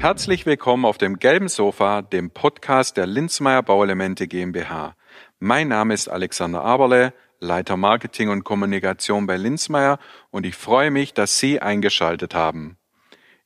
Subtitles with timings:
[0.00, 4.96] Herzlich willkommen auf dem gelben Sofa, dem Podcast der Linzmeier Bauelemente GmbH.
[5.40, 9.98] Mein Name ist Alexander Aberle, Leiter Marketing und Kommunikation bei Linzmeier
[10.30, 12.78] und ich freue mich, dass Sie eingeschaltet haben.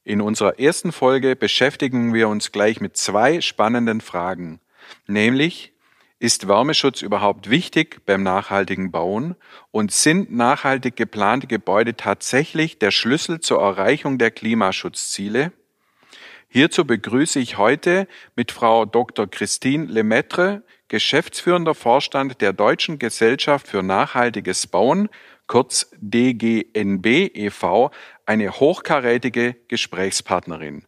[0.04, 4.60] In unserer ersten Folge beschäftigen wir uns gleich mit zwei spannenden Fragen,
[5.08, 5.72] nämlich
[6.20, 9.34] ist Wärmeschutz überhaupt wichtig beim nachhaltigen Bauen
[9.72, 15.50] und sind nachhaltig geplante Gebäude tatsächlich der Schlüssel zur Erreichung der Klimaschutzziele?
[16.56, 19.26] Hierzu begrüße ich heute mit Frau Dr.
[19.26, 25.08] Christine Lemaitre, geschäftsführender Vorstand der Deutschen Gesellschaft für nachhaltiges Bauen,
[25.48, 27.90] kurz DGNB e.V.,
[28.24, 30.84] eine hochkarätige Gesprächspartnerin.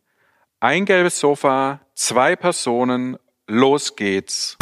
[0.60, 3.16] Ein gelbes Sofa, zwei Personen,
[3.48, 4.56] los geht's.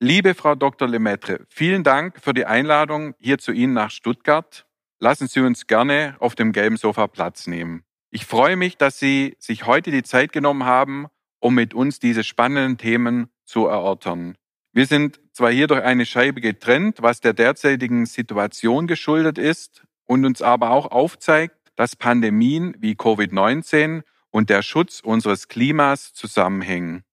[0.00, 0.88] Liebe Frau Dr.
[0.88, 4.64] Lemaitre, vielen Dank für die Einladung hier zu Ihnen nach Stuttgart.
[5.04, 7.84] Lassen Sie uns gerne auf dem gelben Sofa Platz nehmen.
[8.08, 11.08] Ich freue mich, dass Sie sich heute die Zeit genommen haben,
[11.40, 14.38] um mit uns diese spannenden Themen zu erörtern.
[14.72, 20.24] Wir sind zwar hier durch eine Scheibe getrennt, was der derzeitigen Situation geschuldet ist und
[20.24, 27.04] uns aber auch aufzeigt, dass Pandemien wie Covid-19 und der Schutz unseres Klimas zusammenhängen.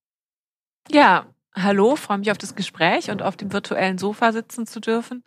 [0.90, 5.22] Ja, Hallo, freue mich auf das Gespräch und auf dem virtuellen Sofa sitzen zu dürfen.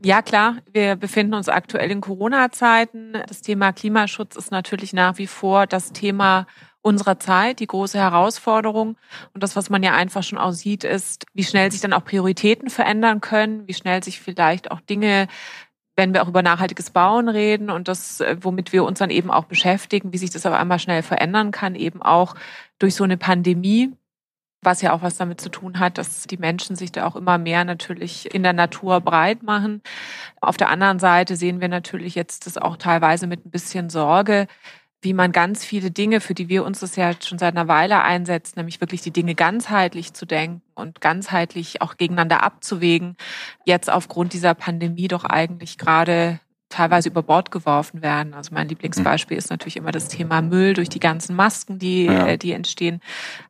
[0.00, 3.14] Ja, klar, wir befinden uns aktuell in Corona-Zeiten.
[3.26, 6.46] Das Thema Klimaschutz ist natürlich nach wie vor das Thema
[6.82, 8.96] unserer Zeit, die große Herausforderung.
[9.34, 12.04] Und das, was man ja einfach schon auch sieht, ist, wie schnell sich dann auch
[12.04, 15.26] Prioritäten verändern können, wie schnell sich vielleicht auch Dinge
[15.98, 19.30] wenn wir auch über nachhaltiges Bauen reden und das, äh, womit wir uns dann eben
[19.30, 22.34] auch beschäftigen, wie sich das aber einmal schnell verändern kann, eben auch
[22.78, 23.94] durch so eine Pandemie,
[24.62, 27.38] was ja auch was damit zu tun hat, dass die Menschen sich da auch immer
[27.38, 29.82] mehr natürlich in der Natur breit machen.
[30.40, 34.46] Auf der anderen Seite sehen wir natürlich jetzt das auch teilweise mit ein bisschen Sorge,
[35.02, 38.02] wie man ganz viele Dinge, für die wir uns das ja schon seit einer Weile
[38.02, 43.16] einsetzen, nämlich wirklich die Dinge ganzheitlich zu denken und ganzheitlich auch gegeneinander abzuwägen,
[43.64, 46.40] jetzt aufgrund dieser Pandemie doch eigentlich gerade
[46.76, 48.34] teilweise über Bord geworfen werden.
[48.34, 49.38] Also mein Lieblingsbeispiel mhm.
[49.38, 52.26] ist natürlich immer das Thema Müll durch die ganzen Masken, die, ja.
[52.26, 53.00] äh, die entstehen.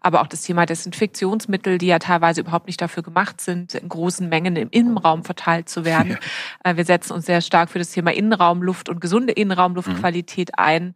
[0.01, 4.29] Aber auch das Thema Desinfektionsmittel, die ja teilweise überhaupt nicht dafür gemacht sind, in großen
[4.29, 6.19] Mengen im Innenraum verteilt zu werden.
[6.65, 6.71] Ja.
[6.71, 10.65] Äh, wir setzen uns sehr stark für das Thema Innenraumluft und gesunde Innenraumluftqualität mhm.
[10.65, 10.95] ein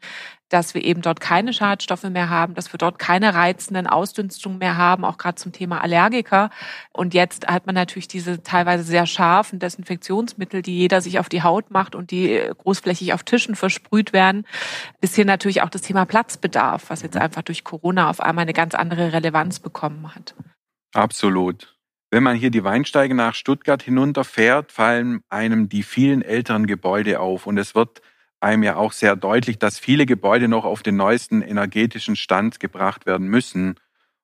[0.51, 4.77] dass wir eben dort keine Schadstoffe mehr haben, dass wir dort keine reizenden Ausdünstungen mehr
[4.77, 6.51] haben, auch gerade zum Thema Allergiker.
[6.93, 11.43] Und jetzt hat man natürlich diese teilweise sehr scharfen Desinfektionsmittel, die jeder sich auf die
[11.43, 14.45] Haut macht und die großflächig auf Tischen versprüht werden.
[15.01, 18.53] Bis hin natürlich auch das Thema Platzbedarf, was jetzt einfach durch Corona auf einmal eine
[18.53, 20.35] ganz andere Relevanz bekommen hat.
[20.93, 21.77] Absolut.
[22.11, 27.47] Wenn man hier die Weinsteige nach Stuttgart hinunterfährt, fallen einem die vielen älteren Gebäude auf
[27.47, 28.03] und es wird
[28.41, 33.07] einem ja auch sehr deutlich, dass viele Gebäude noch auf den neuesten energetischen Stand gebracht
[33.07, 33.77] werden müssen.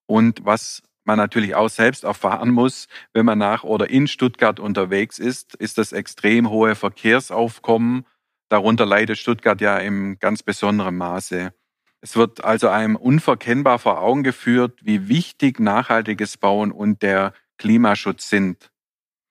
[0.06, 5.18] Und was man natürlich auch selbst erfahren muss, wenn man nach oder in Stuttgart unterwegs
[5.18, 8.06] ist, ist das extrem hohe Verkehrsaufkommen.
[8.48, 11.52] Darunter leidet Stuttgart ja im ganz besonderen Maße.
[12.00, 18.28] Es wird also einem unverkennbar vor Augen geführt, wie wichtig nachhaltiges Bauen und der Klimaschutz
[18.28, 18.70] sind.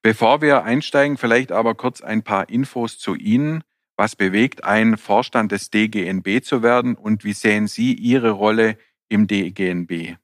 [0.02, 3.64] Bevor wir einsteigen, vielleicht aber kurz ein paar Infos zu Ihnen.
[3.98, 9.28] Was bewegt einen Vorstand des DGNB zu werden und wie sehen Sie Ihre Rolle im
[9.28, 10.18] DGNB?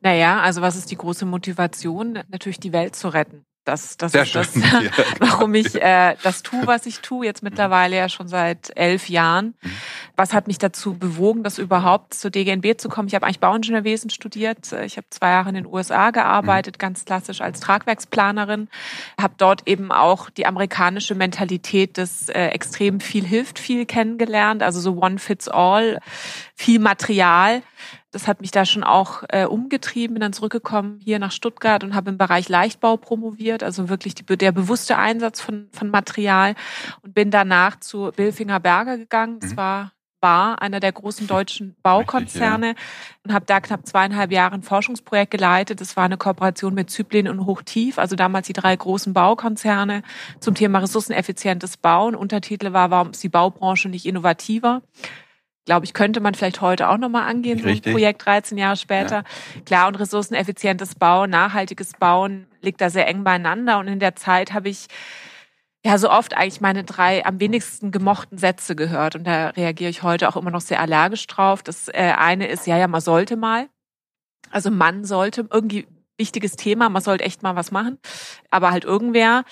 [0.00, 2.20] Naja, also was ist die große Motivation?
[2.28, 3.44] Natürlich die Welt zu retten.
[3.64, 4.82] Das, das Sehr ist das, ja,
[5.18, 9.54] warum ich äh, das tue, was ich tue, jetzt mittlerweile ja schon seit elf Jahren.
[9.60, 9.70] Mhm.
[10.16, 13.08] Was hat mich dazu bewogen, das überhaupt zur DGNB zu kommen?
[13.08, 14.72] Ich habe eigentlich Bauingenieurwesen studiert.
[14.84, 16.78] Ich habe zwei Jahre in den USA gearbeitet, mhm.
[16.78, 18.68] ganz klassisch als Tragwerksplanerin.
[19.20, 24.62] Habe dort eben auch die amerikanische Mentalität des äh, extrem viel hilft viel kennengelernt.
[24.62, 26.00] Also so one fits all,
[26.54, 27.62] viel Material
[28.10, 31.94] das hat mich da schon auch äh, umgetrieben, bin dann zurückgekommen hier nach Stuttgart und
[31.94, 36.54] habe im Bereich Leichtbau promoviert, also wirklich die, der bewusste Einsatz von, von Material
[37.02, 39.38] und bin danach zu Bilfinger Berger gegangen.
[39.40, 39.56] Das mhm.
[39.56, 43.20] war war einer der großen deutschen Baukonzerne Richtig, ja.
[43.24, 45.80] und habe da knapp zweieinhalb Jahre ein Forschungsprojekt geleitet.
[45.80, 50.02] Das war eine Kooperation mit Zyplin und Hochtief, also damals die drei großen Baukonzerne
[50.40, 52.14] zum Thema ressourceneffizientes Bauen.
[52.14, 54.82] Untertitel war, warum ist die Baubranche nicht innovativer?
[55.66, 57.84] Glaube ich, könnte man vielleicht heute auch nochmal angehen, Richtig.
[57.84, 59.16] so ein Projekt 13 Jahre später.
[59.16, 59.60] Ja.
[59.64, 63.78] Klar, und ressourceneffizientes Bauen, nachhaltiges Bauen liegt da sehr eng beieinander.
[63.78, 64.86] Und in der Zeit habe ich
[65.84, 69.16] ja so oft eigentlich meine drei am wenigsten gemochten Sätze gehört.
[69.16, 71.62] Und da reagiere ich heute auch immer noch sehr allergisch drauf.
[71.62, 73.68] Das äh, eine ist, ja, ja, man sollte mal.
[74.50, 75.86] Also man sollte irgendwie
[76.18, 77.98] wichtiges Thema, man sollte echt mal was machen.
[78.50, 79.44] Aber halt irgendwer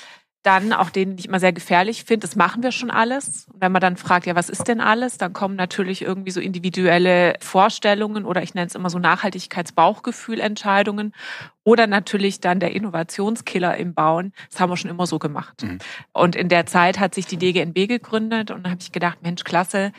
[0.43, 3.47] dann auch den, den ich immer sehr gefährlich finde, das machen wir schon alles.
[3.53, 6.41] Und wenn man dann fragt, ja, was ist denn alles, dann kommen natürlich irgendwie so
[6.41, 11.13] individuelle Vorstellungen oder ich nenne es immer so Nachhaltigkeitsbauchgefühlentscheidungen
[11.69, 14.33] oder natürlich dann der Innovationskiller im Bauen.
[14.51, 15.63] Das haben wir schon immer so gemacht.
[15.63, 15.81] Mhm.
[16.15, 19.45] Und in der Zeit hat sich die DGNB gegründet und da habe ich gedacht, Mensch,
[19.45, 19.93] klasse,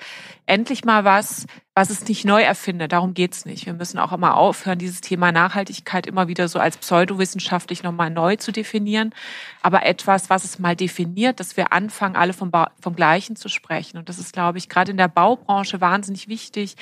[0.48, 1.46] endlich mal was,
[1.76, 2.92] was es nicht neu erfindet.
[2.92, 3.68] Darum geht's nicht.
[3.68, 8.36] Wir müssen auch immer aufhören, dieses Thema Nachhaltigkeit immer wieder so als pseudowissenschaftlich nochmal neu
[8.38, 9.14] zu definieren.
[9.62, 13.48] Aber etwas, was es mal definiert, dass wir anfangen, alle vom, ba vom Gleichen zu
[13.48, 14.00] sprechen.
[14.00, 16.78] Und das ist, glaube ich, gerade in der Baubranche wahnsinnig wichtig,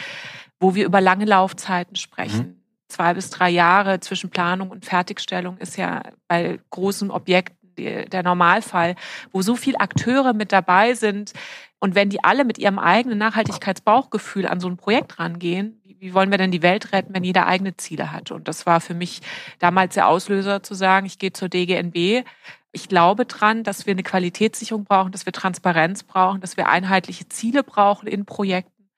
[0.61, 2.37] wo wir über lange Laufzeiten sprechen.
[2.37, 2.56] Mhm
[2.87, 8.95] zwei bis drei Jahre zwischen Planung und Fertigstellung ist ja bei großen Objekten der Normalfall,
[9.31, 11.33] wo so viele Akteure mit dabei sind.
[11.79, 16.31] Und wenn die alle mit ihrem eigenen Nachhaltigkeitsbauchgefühl an so ein Projekt rangehen, wie wollen
[16.31, 18.31] wir denn die Welt retten, wenn jeder eigene Ziele hat?
[18.31, 19.21] Und das war für mich
[19.59, 22.25] damals der Auslöser zu sagen, ich gehe zur DGNB.
[22.71, 27.29] Ich glaube dran, dass wir eine Qualitätssicherung brauchen, dass wir Transparenz brauchen, dass wir einheitliche
[27.29, 28.89] Ziele brauchen in Projekten.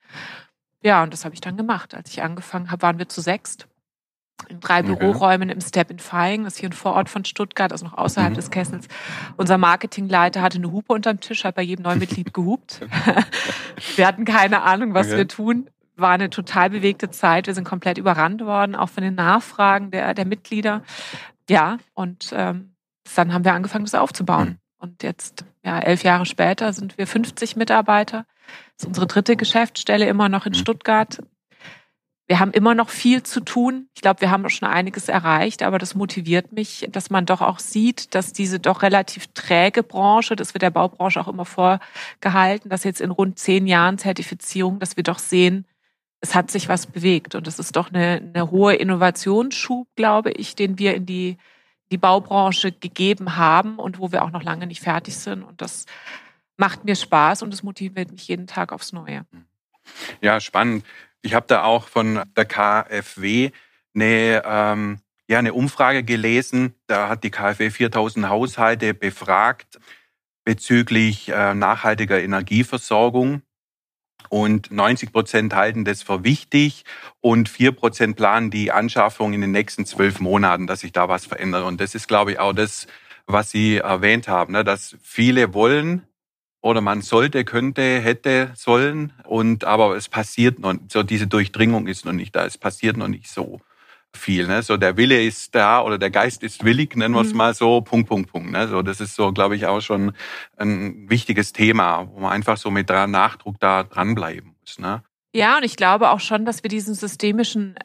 [0.83, 1.93] Ja, und das habe ich dann gemacht.
[1.93, 3.68] Als ich angefangen habe, waren wir zu sechst
[4.47, 4.95] in drei okay.
[4.95, 8.31] Büroräumen im Step in Feing, das ist hier ein Vorort von Stuttgart, also noch außerhalb
[8.31, 8.35] mhm.
[8.35, 8.87] des Kessels.
[9.37, 12.81] Unser Marketingleiter hatte eine Hupe unterm Tisch, hat bei jedem neuen Mitglied gehupt.
[13.95, 15.17] wir hatten keine Ahnung, was okay.
[15.17, 15.69] wir tun.
[15.95, 17.47] War eine total bewegte Zeit.
[17.47, 20.81] Wir sind komplett überrannt worden, auch von den Nachfragen der, der Mitglieder.
[21.49, 22.75] Ja, und ähm,
[23.15, 24.49] dann haben wir angefangen, das aufzubauen.
[24.49, 24.57] Mhm.
[24.79, 28.25] Und jetzt, ja, elf Jahre später sind wir 50 Mitarbeiter.
[28.75, 30.57] Das ist unsere dritte Geschäftsstelle immer noch in mhm.
[30.57, 31.19] Stuttgart.
[32.29, 33.89] Wir haben immer noch viel zu tun.
[33.95, 37.57] Ich glaube, wir haben schon einiges erreicht, aber das motiviert mich, dass man doch auch
[37.57, 42.83] sieht, dass diese doch relativ träge Branche, das wird der Baubranche auch immer vorgehalten, dass
[42.83, 45.65] jetzt in rund zehn Jahren Zertifizierung, dass wir doch sehen,
[46.21, 47.33] es hat sich was bewegt.
[47.33, 51.37] Und es ist doch eine, eine hohe Innovationsschub, glaube ich, den wir in die,
[51.91, 55.41] die Baubranche gegeben haben und wo wir auch noch lange nicht fertig sind.
[55.41, 55.87] Und das
[56.57, 59.25] macht mir Spaß und es motiviert mich jeden Tag aufs Neue.
[60.21, 60.85] Ja, spannend.
[61.21, 63.51] Ich habe da auch von der KfW
[63.93, 66.75] eine, ähm, ja, eine Umfrage gelesen.
[66.87, 69.79] Da hat die KfW 4000 Haushalte befragt
[70.45, 73.41] bezüglich äh, nachhaltiger Energieversorgung.
[74.29, 76.85] Und 90 Prozent halten das für wichtig
[77.19, 81.25] und vier Prozent planen die Anschaffung in den nächsten zwölf Monaten, dass sich da was
[81.25, 81.65] verändert.
[81.65, 82.87] Und das ist, glaube ich, auch das,
[83.25, 84.63] was Sie erwähnt haben, ne?
[84.63, 86.05] dass viele wollen
[86.61, 92.05] oder man sollte, könnte, hätte, sollen und aber es passiert noch, so diese Durchdringung ist
[92.05, 93.61] noch nicht da, es passiert noch nicht so
[94.15, 94.47] viel.
[94.47, 94.63] Ne?
[94.63, 97.37] So der Wille ist da oder der Geist ist willig, nennen wir es mhm.
[97.37, 98.51] mal so, Punkt, Punkt, Punkt.
[98.51, 98.67] Ne?
[98.67, 100.13] So, das ist so, glaube ich, auch schon
[100.57, 104.79] ein wichtiges Thema, wo man einfach so mit Nachdruck da dranbleiben muss.
[104.79, 105.03] Ne?
[105.33, 107.75] Ja, und ich glaube auch schon, dass wir diesen systemischen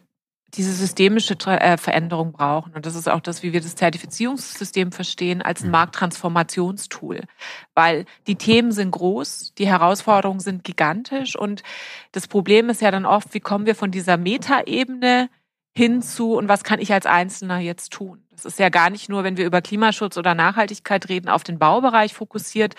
[0.57, 2.73] diese systemische äh, Veränderung brauchen.
[2.75, 5.73] Und das ist auch das, wie wir das Zertifizierungssystem verstehen, als ein mhm.
[5.73, 7.23] Markttransformationstool.
[7.75, 11.63] Weil die Themen sind groß, die Herausforderungen sind gigantisch und
[12.13, 15.29] das Problem ist ja dann oft, wie kommen wir von dieser Metaebene
[15.77, 18.25] hinzu und was kann ich als Einzelner jetzt tun?
[18.31, 21.59] Das ist ja gar nicht nur, wenn wir über Klimaschutz oder Nachhaltigkeit reden, auf den
[21.59, 22.75] Baubereich fokussiert.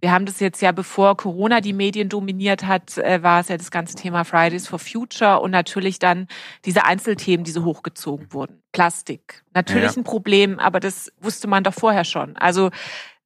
[0.00, 3.56] Wir haben das jetzt ja, bevor Corona die Medien dominiert hat, äh, war es ja
[3.56, 6.28] das ganze Thema Fridays for Future und natürlich dann
[6.64, 8.62] diese Einzelthemen, die so hochgezogen wurden.
[8.72, 9.42] Plastik.
[9.54, 9.96] Natürlich ja.
[9.96, 12.36] ein Problem, aber das wusste man doch vorher schon.
[12.36, 12.70] Also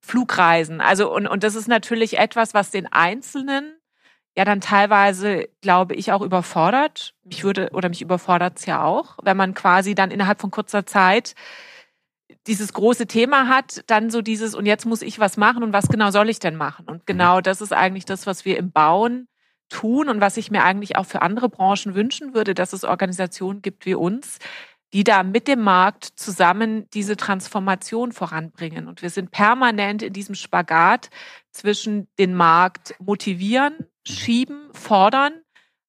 [0.00, 0.80] Flugreisen.
[0.80, 3.74] Also, und, und das ist natürlich etwas, was den Einzelnen
[4.36, 7.14] ja dann teilweise, glaube ich, auch überfordert.
[7.24, 10.86] Mich würde oder mich überfordert es ja auch, wenn man quasi dann innerhalb von kurzer
[10.86, 11.34] Zeit
[12.48, 15.88] dieses große Thema hat, dann so dieses, und jetzt muss ich was machen und was
[15.88, 16.86] genau soll ich denn machen?
[16.86, 17.42] Und genau mhm.
[17.42, 19.28] das ist eigentlich das, was wir im Bauen
[19.68, 23.60] tun und was ich mir eigentlich auch für andere Branchen wünschen würde, dass es Organisationen
[23.60, 24.38] gibt wie uns,
[24.94, 28.88] die da mit dem Markt zusammen diese Transformation voranbringen.
[28.88, 31.10] Und wir sind permanent in diesem Spagat
[31.50, 33.74] zwischen den Markt motivieren,
[34.06, 35.34] schieben, fordern,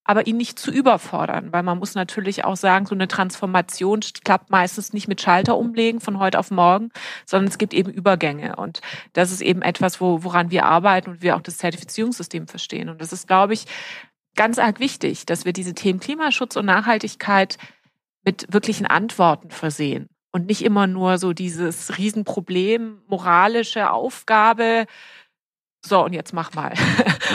[0.10, 4.50] aber ihn nicht zu überfordern, weil man muss natürlich auch sagen, so eine Transformation klappt
[4.50, 6.90] meistens nicht mit Schalter umlegen von heute auf morgen,
[7.28, 8.56] sondern es gibt eben Übergänge.
[8.56, 8.82] Und
[9.14, 12.90] das ist eben etwas, wo, woran wir arbeiten und wir auch das Zertifizierungssystem verstehen.
[12.90, 13.68] Und das ist, glaube ich,
[14.36, 17.60] ganz arg wichtig, dass wir diese Themen Klimaschutz und Nachhaltigkeit
[18.26, 24.88] mit wirklichen Antworten versehen und nicht immer nur so dieses Riesenproblem, moralische Aufgabe,
[25.86, 26.74] so und jetzt mach mal.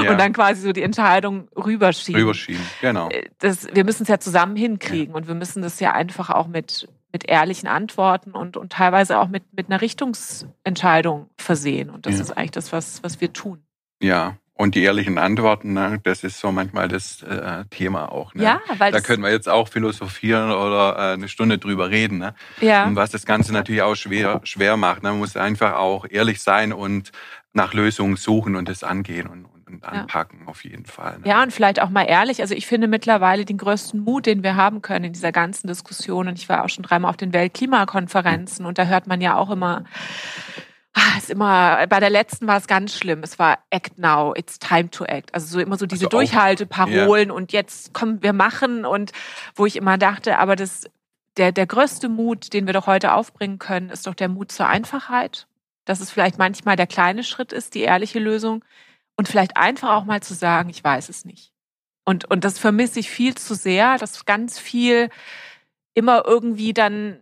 [0.02, 0.10] Ja.
[0.10, 2.20] Und dann quasi so die Entscheidung rüberschieben.
[2.20, 3.10] Rüberschieben, genau.
[3.10, 5.14] Äh, das, wir müssen es ja zusammen hinkriegen ja.
[5.14, 9.28] und wir müssen das ja einfach auch mit, mit ehrlichen Antworten und, und teilweise auch
[9.28, 11.90] mit, mit einer Richtungsentscheidung versehen.
[11.90, 12.22] Und das ja.
[12.22, 13.62] ist eigentlich das, was, was wir tun.
[14.02, 18.34] Ja, Und die ehrlichen Antworten, ne, das ist so manchmal das äh, Thema auch.
[18.34, 18.42] Ne?
[18.42, 22.18] Ja, weil da können wir jetzt auch philosophieren oder äh, eine Stunde drüber reden.
[22.18, 22.34] Ne?
[22.60, 22.84] Ja.
[22.84, 25.02] Und was das Ganze natürlich auch schwer, schwer macht.
[25.02, 25.10] Ne?
[25.10, 27.12] Man muss einfach auch ehrlich sein und
[27.54, 30.48] nach Lösungen suchen und es angehen und, und anpacken ja.
[30.48, 31.18] auf jeden Fall.
[31.20, 31.28] Ne?
[31.28, 32.40] Ja, und vielleicht auch mal ehrlich.
[32.40, 36.28] Also ich finde mittlerweile den größten Mut, den wir haben können in dieser ganzen Diskussion.
[36.28, 39.50] Und ich war auch schon dreimal auf den Weltklimakonferenzen und da hört man ja auch
[39.50, 39.84] immer,
[40.96, 43.24] Ah, ist immer, bei der letzten war es ganz schlimm.
[43.24, 45.34] Es war Act Now, it's time to act.
[45.34, 47.34] Also so immer so diese also Durchhalteparolen ja.
[47.34, 49.10] und jetzt kommen wir machen und
[49.56, 50.84] wo ich immer dachte, aber das,
[51.36, 54.68] der, der größte Mut, den wir doch heute aufbringen können, ist doch der Mut zur
[54.68, 55.48] Einfachheit.
[55.84, 58.64] Dass es vielleicht manchmal der kleine Schritt ist, die ehrliche Lösung.
[59.16, 61.52] Und vielleicht einfach auch mal zu sagen, ich weiß es nicht.
[62.04, 65.08] Und, und das vermisse ich viel zu sehr, dass ganz viel
[65.94, 67.20] immer irgendwie dann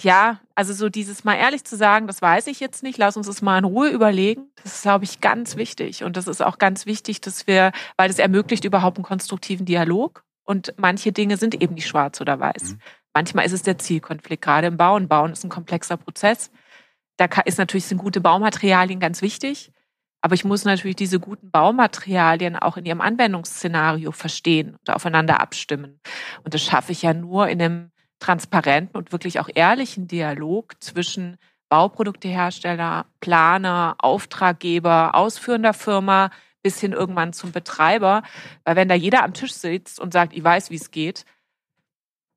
[0.00, 3.26] ja, also so dieses mal ehrlich zu sagen, das weiß ich jetzt nicht, lass uns
[3.26, 4.50] das mal in Ruhe überlegen.
[4.62, 6.04] Das ist, glaube ich, ganz wichtig.
[6.04, 10.24] Und das ist auch ganz wichtig, dass wir, weil das ermöglicht überhaupt einen konstruktiven Dialog.
[10.44, 12.72] Und manche Dinge sind eben nicht schwarz oder weiß.
[12.72, 12.78] Mhm.
[13.12, 15.08] Manchmal ist es der Zielkonflikt, gerade im Bauen.
[15.08, 16.50] Bauen ist ein komplexer Prozess.
[17.18, 19.72] Da ist natürlich sind gute Baumaterialien ganz wichtig.
[20.20, 26.00] Aber ich muss natürlich diese guten Baumaterialien auch in ihrem Anwendungsszenario verstehen und aufeinander abstimmen.
[26.42, 31.36] Und das schaffe ich ja nur in einem transparenten und wirklich auch ehrlichen Dialog zwischen
[31.68, 36.30] Bauproduktehersteller, Planer, Auftraggeber, ausführender Firma
[36.62, 38.22] bis hin irgendwann zum Betreiber.
[38.64, 41.24] Weil wenn da jeder am Tisch sitzt und sagt, ich weiß, wie es geht,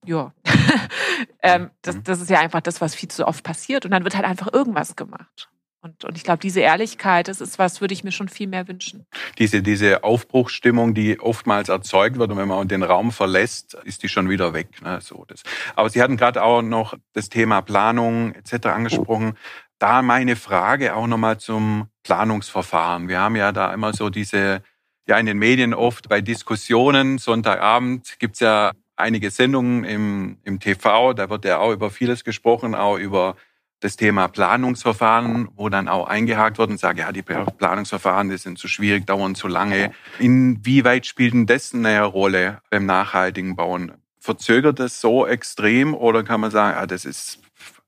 [0.05, 0.33] ja,
[1.41, 2.03] ähm, das, mhm.
[2.03, 3.85] das ist ja einfach das, was viel zu oft passiert.
[3.85, 5.49] Und dann wird halt einfach irgendwas gemacht.
[5.83, 8.67] Und, und ich glaube, diese Ehrlichkeit, das ist was, würde ich mir schon viel mehr
[8.67, 9.07] wünschen.
[9.39, 14.09] Diese, diese Aufbruchsstimmung, die oftmals erzeugt wird und wenn man den Raum verlässt, ist die
[14.09, 14.79] schon wieder weg.
[14.83, 14.99] Ne?
[15.01, 15.41] So, das.
[15.75, 18.67] Aber Sie hatten gerade auch noch das Thema Planung etc.
[18.67, 19.33] angesprochen.
[19.79, 23.07] Da meine Frage auch nochmal zum Planungsverfahren.
[23.07, 24.61] Wir haben ja da immer so diese,
[25.07, 31.13] ja in den Medien oft bei Diskussionen, Sonntagabend gibt's ja einige Sendungen im, im TV,
[31.13, 33.35] da wird ja auch über vieles gesprochen, auch über
[33.81, 38.59] das Thema Planungsverfahren, wo dann auch eingehakt wird und sagt, ja, die Planungsverfahren, die sind
[38.59, 39.91] zu schwierig, dauern zu lange.
[40.19, 43.93] Inwieweit spielt denn das eine Rolle beim nachhaltigen Bauen?
[44.19, 47.39] Verzögert das so extrem oder kann man sagen, ah, das ist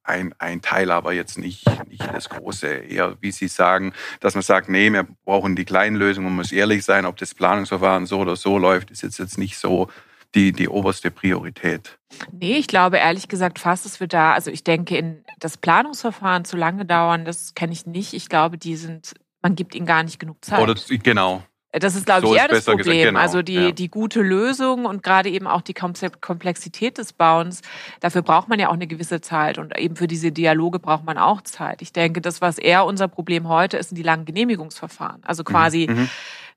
[0.03, 2.67] ein, ein Teil, aber jetzt nicht, nicht das Große.
[2.67, 6.51] Eher, wie Sie sagen, dass man sagt, nee, wir brauchen die kleinen Lösungen, man muss
[6.51, 9.89] ehrlich sein, ob das Planungsverfahren so oder so läuft, ist jetzt, jetzt nicht so
[10.35, 11.97] die, die oberste Priorität.
[12.31, 16.45] Nee, ich glaube ehrlich gesagt fast, dass wir da, also ich denke, in das Planungsverfahren
[16.45, 18.13] zu lange dauern, das kenne ich nicht.
[18.13, 20.61] Ich glaube, die sind, man gibt ihnen gar nicht genug Zeit.
[20.61, 21.43] Oder, genau,
[21.79, 23.07] das ist, glaube so ich, eher das Problem.
[23.07, 23.71] Genau, also die, ja.
[23.71, 27.63] die gute Lösung und gerade eben auch die Komplexität des Bauens,
[27.99, 31.17] dafür braucht man ja auch eine gewisse Zeit und eben für diese Dialoge braucht man
[31.17, 31.81] auch Zeit.
[31.81, 35.23] Ich denke, das, was eher unser Problem heute ist, sind die langen Genehmigungsverfahren.
[35.25, 36.09] Also quasi mhm.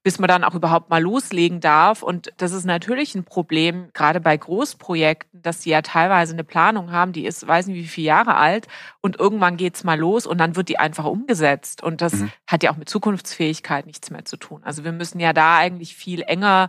[0.06, 2.04] Bis man dann auch überhaupt mal loslegen darf.
[2.04, 6.92] Und das ist natürlich ein Problem, gerade bei Großprojekten, dass sie ja teilweise eine Planung
[6.92, 8.68] haben, die ist, weiß nicht wie viele Jahre alt
[9.00, 11.82] und irgendwann geht's mal los und dann wird die einfach umgesetzt.
[11.82, 12.30] Und das mhm.
[12.46, 14.62] hat ja auch mit Zukunftsfähigkeit nichts mehr zu tun.
[14.62, 16.68] Also wir müssen ja da eigentlich viel enger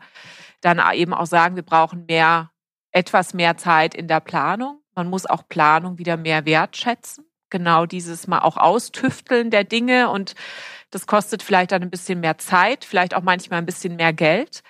[0.61, 2.49] dann eben auch sagen, wir brauchen mehr,
[2.91, 4.81] etwas mehr Zeit in der Planung.
[4.95, 7.23] Man muss auch Planung wieder mehr wertschätzen.
[7.51, 10.33] Genau dieses mal auch austüfteln der Dinge und
[10.91, 14.63] das kostet vielleicht dann ein bisschen mehr Zeit, vielleicht auch manchmal ein bisschen mehr Geld.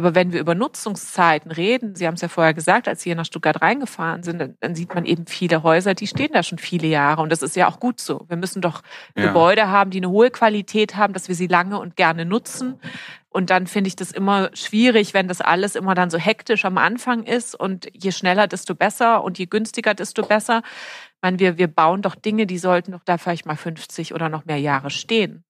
[0.00, 3.16] Aber wenn wir über Nutzungszeiten reden, Sie haben es ja vorher gesagt, als Sie hier
[3.16, 6.56] nach Stuttgart reingefahren sind, dann, dann, sieht man eben viele Häuser, die stehen da schon
[6.56, 7.20] viele Jahre.
[7.20, 8.24] Und das ist ja auch gut so.
[8.28, 8.82] Wir müssen doch
[9.14, 9.26] ja.
[9.26, 12.80] Gebäude haben, die eine hohe Qualität haben, dass wir sie lange und gerne nutzen.
[13.28, 16.78] Und dann finde ich das immer schwierig, wenn das alles immer dann so hektisch am
[16.78, 17.54] Anfang ist.
[17.54, 20.62] Und je schneller, desto besser und je günstiger, desto besser.
[20.64, 24.30] Ich meine, wir, wir bauen doch Dinge, die sollten doch da vielleicht mal 50 oder
[24.30, 25.44] noch mehr Jahre stehen.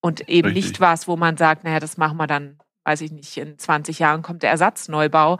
[0.00, 0.64] Und eben Richtig.
[0.64, 3.98] nicht was, wo man sagt, naja, das machen wir dann, weiß ich nicht, in 20
[3.98, 5.38] Jahren kommt der Ersatzneubau,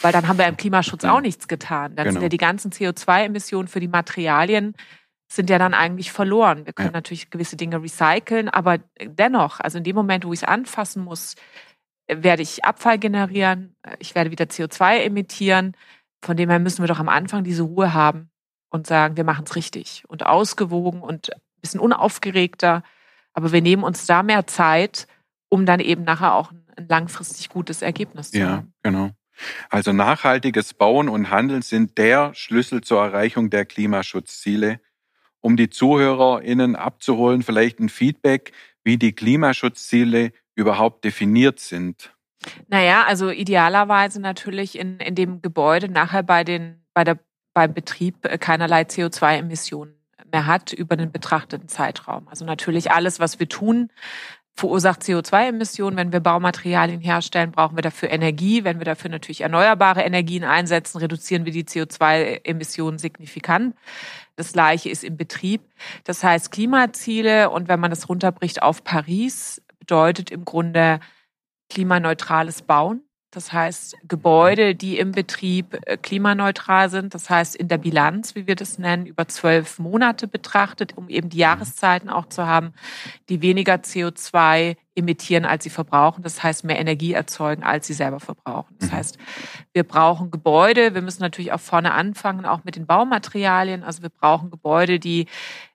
[0.00, 1.96] weil dann haben wir im Klimaschutz auch nichts getan.
[1.96, 2.14] Dann genau.
[2.14, 4.74] sind ja die ganzen CO2-Emissionen für die Materialien
[5.32, 6.66] sind ja dann eigentlich verloren.
[6.66, 6.94] Wir können ja.
[6.94, 11.36] natürlich gewisse Dinge recyceln, aber dennoch, also in dem Moment, wo ich es anfassen muss,
[12.08, 15.76] werde ich Abfall generieren, ich werde wieder CO2 emittieren.
[16.22, 18.30] Von dem her müssen wir doch am Anfang diese Ruhe haben
[18.70, 22.82] und sagen, wir machen es richtig und ausgewogen und ein bisschen unaufgeregter.
[23.32, 25.06] Aber wir nehmen uns da mehr Zeit,
[25.48, 28.72] um dann eben nachher auch ein langfristig gutes Ergebnis zu haben.
[28.84, 29.10] Ja, genau.
[29.68, 34.80] Also nachhaltiges Bauen und Handeln sind der Schlüssel zur Erreichung der Klimaschutzziele.
[35.40, 38.52] Um die ZuhörerInnen abzuholen, vielleicht ein Feedback,
[38.84, 42.14] wie die Klimaschutzziele überhaupt definiert sind.
[42.68, 47.18] Naja, also idealerweise natürlich in, in dem Gebäude nachher bei den, bei der,
[47.54, 49.99] beim Betrieb keinerlei CO2-Emissionen
[50.32, 52.28] mehr hat über den betrachteten Zeitraum.
[52.28, 53.90] Also natürlich alles, was wir tun,
[54.54, 55.96] verursacht CO2-Emissionen.
[55.96, 58.64] Wenn wir Baumaterialien herstellen, brauchen wir dafür Energie.
[58.64, 63.74] Wenn wir dafür natürlich erneuerbare Energien einsetzen, reduzieren wir die CO2-Emissionen signifikant.
[64.36, 65.62] Das gleiche ist im Betrieb.
[66.04, 71.00] Das heißt, Klimaziele und wenn man das runterbricht auf Paris, bedeutet im Grunde
[71.70, 73.02] klimaneutrales Bauen.
[73.32, 78.48] Das heißt, Gebäude, die im Betrieb äh, klimaneutral sind, das heißt in der Bilanz, wie
[78.48, 81.42] wir das nennen, über zwölf Monate betrachtet, um eben die mhm.
[81.42, 82.72] Jahreszeiten auch zu haben,
[83.28, 86.22] die weniger CO2 emittieren, als sie verbrauchen.
[86.24, 88.74] Das heißt, mehr Energie erzeugen, als sie selber verbrauchen.
[88.80, 88.96] Das mhm.
[88.96, 89.18] heißt,
[89.72, 90.94] wir brauchen Gebäude.
[90.94, 93.84] Wir müssen natürlich auch vorne anfangen, auch mit den Baumaterialien.
[93.84, 95.26] Also wir brauchen Gebäude, die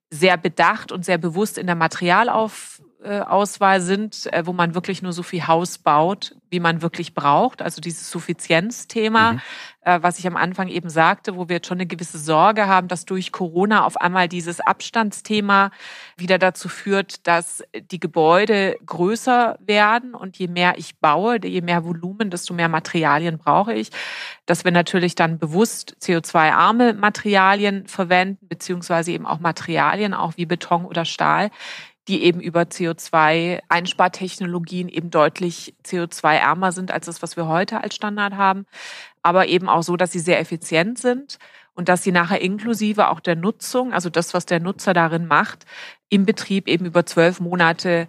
[0.10, 2.82] sehr bedacht und sehr bewusst in der Materialauf
[3.20, 7.62] Auswahl sind, äh, wo man wirklich nur so viel Haus baut, wie man wirklich braucht.
[7.62, 9.42] Also dieses Suffizienzthema, mhm.
[9.86, 12.88] Äh, was ich am Anfang eben sagte, wo wir jetzt schon eine gewisse Sorge haben,
[12.88, 15.70] dass durch Corona auf einmal dieses Abstandsthema
[16.18, 21.86] wieder dazu führt, dass die Gebäude größer werden und je mehr ich baue, je mehr
[21.86, 23.92] Volumen, desto mehr Materialien brauche ich.
[24.48, 30.86] Dass wir natürlich dann bewusst CO2-arme Materialien verwenden, beziehungsweise eben auch Materialien, auch wie Beton
[30.86, 31.52] oder Stahl,
[32.08, 38.36] die eben über CO2-Einspartechnologien eben deutlich CO2-ärmer sind als das, was wir heute als Standard
[38.36, 38.68] haben,
[39.24, 41.40] aber eben auch so, dass sie sehr effizient sind
[41.74, 45.66] und dass sie nachher inklusive auch der Nutzung, also das, was der Nutzer darin macht,
[46.10, 48.08] im Betrieb eben über zwölf Monate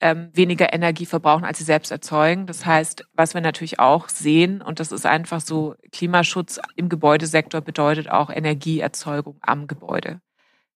[0.00, 2.46] ähm, weniger Energie verbrauchen, als sie selbst erzeugen.
[2.46, 7.60] Das heißt, was wir natürlich auch sehen, und das ist einfach so, Klimaschutz im Gebäudesektor
[7.60, 10.20] bedeutet auch Energieerzeugung am Gebäude.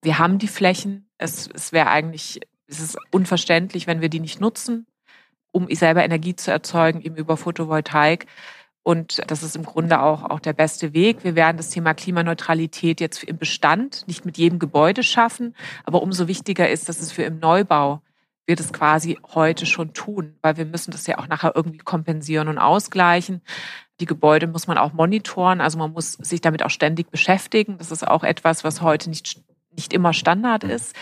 [0.03, 1.09] Wir haben die Flächen.
[1.19, 4.87] Es, es wäre eigentlich es ist unverständlich, wenn wir die nicht nutzen,
[5.53, 8.27] um selber Energie zu erzeugen, eben über Photovoltaik.
[8.83, 11.25] Und das ist im Grunde auch, auch der beste Weg.
[11.25, 15.57] Wir werden das Thema Klimaneutralität jetzt im Bestand nicht mit jedem Gebäude schaffen.
[15.85, 18.01] Aber umso wichtiger ist, dass es wir im Neubau
[18.47, 22.49] wir das quasi heute schon tun, weil wir müssen das ja auch nachher irgendwie kompensieren
[22.49, 23.43] und ausgleichen.
[23.99, 27.79] Die Gebäude muss man auch monitoren, also man muss sich damit auch ständig beschäftigen.
[27.79, 30.95] Das ist auch etwas, was heute nicht, nicht immer Standard ist.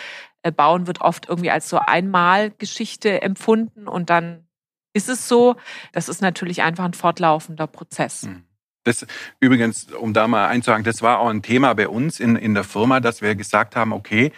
[0.44, 4.46] Äh, bauen wird oft irgendwie als so Einmalgeschichte empfunden und dann
[4.92, 5.56] ist es so.
[5.92, 8.24] Das ist natürlich einfach ein fortlaufender Prozess.
[8.24, 8.44] Hm.
[8.84, 9.06] Das
[9.40, 12.64] übrigens, um da mal einzuhaken, das war auch ein Thema bei uns in, in der
[12.64, 14.32] Firma, dass wir gesagt haben, okay,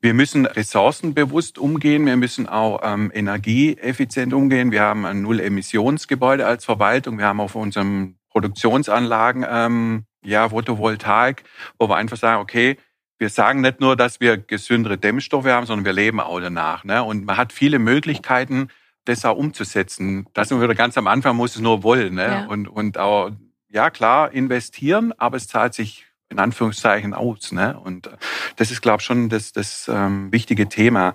[0.00, 4.70] wir müssen ressourcenbewusst umgehen, wir müssen auch ähm, energieeffizient umgehen.
[4.70, 11.44] Wir haben ein Null-Emissionsgebäude als Verwaltung, wir haben auf unseren Produktionsanlagen ähm, ja Photovoltaik,
[11.78, 12.78] wo wir einfach sagen, okay,
[13.18, 16.84] wir sagen nicht nur, dass wir gesündere Dämmstoffe haben, sondern wir leben auch danach.
[16.84, 17.02] Ne?
[17.02, 18.68] Und man hat viele Möglichkeiten,
[19.04, 20.26] das auch umzusetzen.
[20.34, 22.14] Das sind wir wieder ganz am Anfang, muss es nur wollen.
[22.14, 22.26] Ne?
[22.26, 22.46] Ja.
[22.46, 23.30] Und, und auch,
[23.68, 27.52] ja klar, investieren, aber es zahlt sich in Anführungszeichen aus.
[27.52, 27.78] Ne?
[27.78, 28.10] Und
[28.56, 31.14] das ist, glaube ich, schon das, das ähm, wichtige Thema.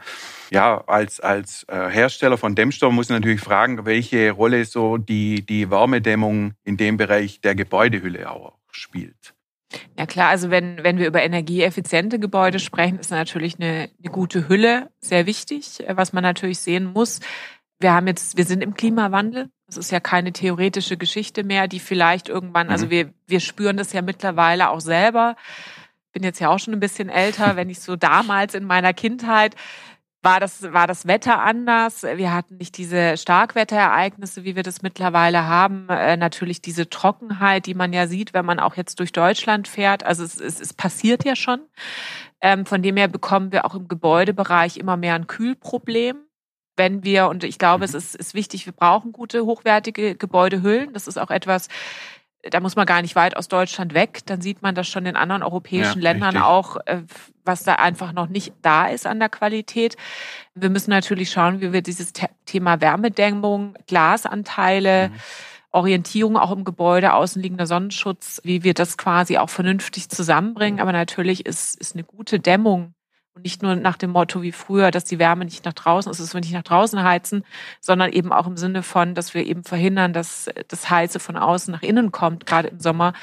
[0.49, 5.45] Ja, als, als äh, Hersteller von Dämmstoffen muss man natürlich fragen, welche Rolle so die,
[5.45, 9.35] die Wärmedämmung in dem Bereich der Gebäudehülle auch spielt.
[9.97, 14.47] Ja klar, also wenn, wenn wir über energieeffiziente Gebäude sprechen, ist natürlich eine, eine gute
[14.47, 15.83] Hülle sehr wichtig.
[15.87, 17.19] Was man natürlich sehen muss,
[17.79, 19.49] wir haben jetzt, wir sind im Klimawandel.
[19.67, 22.89] Das ist ja keine theoretische Geschichte mehr, die vielleicht irgendwann, also mhm.
[22.91, 25.35] wir, wir spüren das ja mittlerweile auch selber.
[26.13, 29.55] Bin jetzt ja auch schon ein bisschen älter, wenn ich so damals in meiner Kindheit
[30.23, 32.03] war das, war das Wetter anders.
[32.03, 35.87] Wir hatten nicht diese Starkwetterereignisse, wie wir das mittlerweile haben.
[35.89, 40.05] Äh, natürlich diese Trockenheit, die man ja sieht, wenn man auch jetzt durch Deutschland fährt.
[40.05, 41.59] Also es, es, es passiert ja schon.
[42.39, 46.17] Ähm, von dem her bekommen wir auch im Gebäudebereich immer mehr ein Kühlproblem.
[46.75, 47.97] Wenn wir, und ich glaube, es mhm.
[47.99, 50.93] ist, ist wichtig, wir brauchen gute, hochwertige Gebäudehüllen.
[50.93, 51.67] Das ist auch etwas,
[52.49, 54.19] da muss man gar nicht weit aus Deutschland weg.
[54.25, 56.43] Dann sieht man das schon in anderen europäischen ja, Ländern richtig.
[56.43, 57.03] auch, äh,
[57.45, 59.95] was da einfach noch nicht da ist an der Qualität.
[60.53, 62.11] Wir müssen natürlich schauen, wie wir dieses
[62.45, 65.15] Thema Wärmedämmung, Glasanteile, mhm.
[65.71, 70.79] Orientierung auch im Gebäude, außenliegender Sonnenschutz, wie wir das quasi auch vernünftig zusammenbringen.
[70.79, 72.93] Aber natürlich ist, ist eine gute Dämmung
[73.35, 76.19] und nicht nur nach dem Motto wie früher, dass die Wärme nicht nach draußen ist,
[76.19, 77.43] dass wir nicht nach draußen heizen,
[77.79, 81.71] sondern eben auch im Sinne von, dass wir eben verhindern, dass das Heiße von außen
[81.71, 83.13] nach innen kommt, gerade im Sommer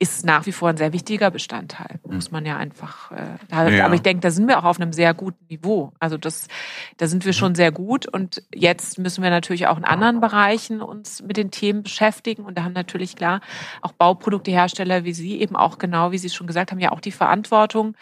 [0.00, 2.14] ist nach wie vor ein sehr wichtiger Bestandteil, hm.
[2.14, 3.10] muss man ja einfach.
[3.10, 3.84] Äh, ja.
[3.84, 5.92] Aber ich denke, da sind wir auch auf einem sehr guten Niveau.
[5.98, 6.46] Also das,
[6.98, 8.06] da sind wir schon sehr gut.
[8.06, 12.44] Und jetzt müssen wir natürlich auch in anderen Bereichen uns mit den Themen beschäftigen.
[12.44, 13.40] Und da haben natürlich klar
[13.82, 17.12] auch Bauproduktehersteller wie Sie eben auch genau, wie Sie schon gesagt haben, ja auch die
[17.12, 17.96] Verantwortung,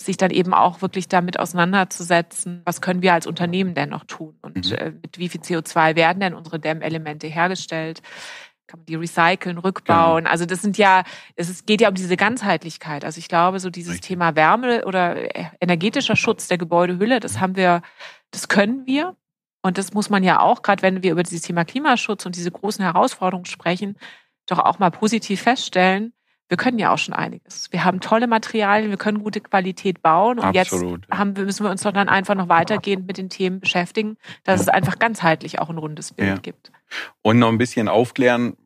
[0.00, 4.38] sich dann eben auch wirklich damit auseinanderzusetzen, was können wir als Unternehmen denn noch tun
[4.42, 4.76] und mhm.
[4.76, 8.00] äh, mit wie viel CO2 werden denn unsere Dämmelemente hergestellt?
[8.68, 10.24] Kann man die recyceln, rückbauen?
[10.24, 10.30] Genau.
[10.30, 11.02] Also das sind ja,
[11.36, 13.04] es geht ja um diese Ganzheitlichkeit.
[13.04, 14.08] Also ich glaube, so dieses Richtig.
[14.08, 17.82] Thema Wärme oder äh, energetischer Schutz der Gebäudehülle, das haben wir,
[18.30, 19.16] das können wir.
[19.62, 22.50] Und das muss man ja auch, gerade wenn wir über dieses Thema Klimaschutz und diese
[22.50, 23.96] großen Herausforderungen sprechen,
[24.46, 26.12] doch auch mal positiv feststellen,
[26.48, 27.70] wir können ja auch schon einiges.
[27.70, 31.70] Wir haben tolle Materialien, wir können gute Qualität bauen und Absolut, jetzt haben, müssen wir
[31.70, 34.62] uns doch dann einfach noch weitergehend mit den Themen beschäftigen, dass ja.
[34.62, 36.36] es einfach ganzheitlich auch ein rundes Bild ja.
[36.36, 36.72] gibt.
[37.22, 38.56] Und noch ein bisschen aufklären,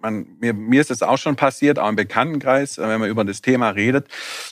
[0.00, 3.40] man, mir, mir ist es auch schon passiert, auch im Bekanntenkreis, wenn man über das
[3.40, 4.08] Thema redet,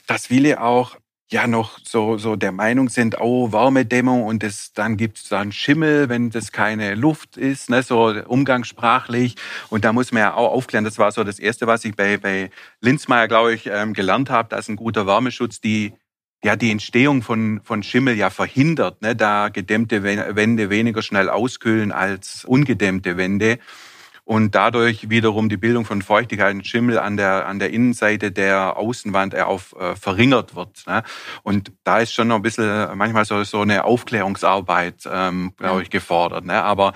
[0.07, 0.95] dass viele auch
[1.31, 6.09] ja noch so, so der Meinung sind, oh, Wärmedämmung und das, dann gibt's dann Schimmel,
[6.09, 9.35] wenn das keine Luft ist, ne, so umgangssprachlich.
[9.69, 12.17] Und da muss man ja auch aufklären, das war so das Erste, was ich bei,
[12.17, 12.49] bei
[12.81, 15.93] Linzmeier, glaube ich, ähm, gelernt habe, dass ein guter Wärmeschutz die
[16.43, 21.91] ja die Entstehung von, von Schimmel ja verhindert, ne, da gedämmte Wände weniger schnell auskühlen
[21.91, 23.59] als ungedämmte Wände
[24.31, 28.77] und dadurch wiederum die Bildung von Feuchtigkeit und Schimmel an der, an der Innenseite der
[28.77, 30.87] Außenwand auf, äh, verringert wird.
[30.87, 31.03] Ne?
[31.43, 35.89] Und da ist schon noch ein bisschen manchmal so, so eine Aufklärungsarbeit, ähm, glaube ich,
[35.89, 36.45] gefordert.
[36.45, 36.63] Ne?
[36.63, 36.93] Aber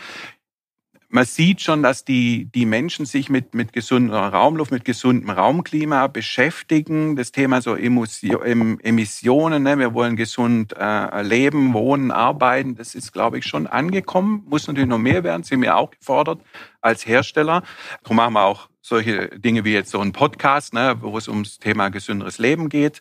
[1.16, 6.08] man sieht schon, dass die, die Menschen sich mit, mit gesunder Raumluft, mit gesundem Raumklima
[6.08, 7.16] beschäftigen.
[7.16, 9.80] Das Thema so Emissionen, ne?
[9.80, 14.44] wir wollen gesund äh, leben, wohnen, arbeiten, das ist, glaube ich, schon angekommen.
[14.50, 16.42] Muss natürlich noch mehr werden, sind wir auch gefordert
[16.82, 17.64] als Hersteller.
[18.04, 21.60] Darum machen wir auch solche Dinge wie jetzt so ein Podcast, ne, wo es ums
[21.60, 23.00] Thema gesünderes Leben geht.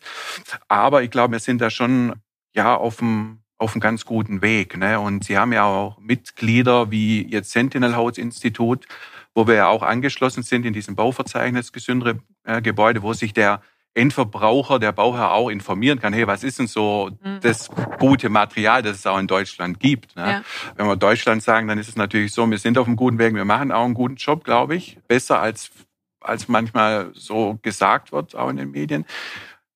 [0.69, 2.13] Aber ich glaube, wir sind da schon
[2.53, 4.77] ja auf dem auf einem ganz guten Weg.
[4.77, 4.99] Ne?
[4.99, 8.85] Und Sie haben ja auch Mitglieder wie jetzt Sentinel House Institut,
[9.33, 13.61] wo wir ja auch angeschlossen sind in diesem Bauverzeichnis gesündere äh, Gebäude, wo sich der
[13.95, 17.39] Endverbraucher, der Bauherr auch informieren kann, hey, was ist denn so mhm.
[17.41, 20.17] das gute Material, das es auch in Deutschland gibt.
[20.17, 20.29] Ne?
[20.29, 20.41] Ja.
[20.75, 23.33] Wenn wir Deutschland sagen, dann ist es natürlich so, wir sind auf einem guten Weg,
[23.33, 25.71] wir machen auch einen guten Job, glaube ich, besser als,
[26.19, 29.05] als manchmal so gesagt wird, auch in den Medien.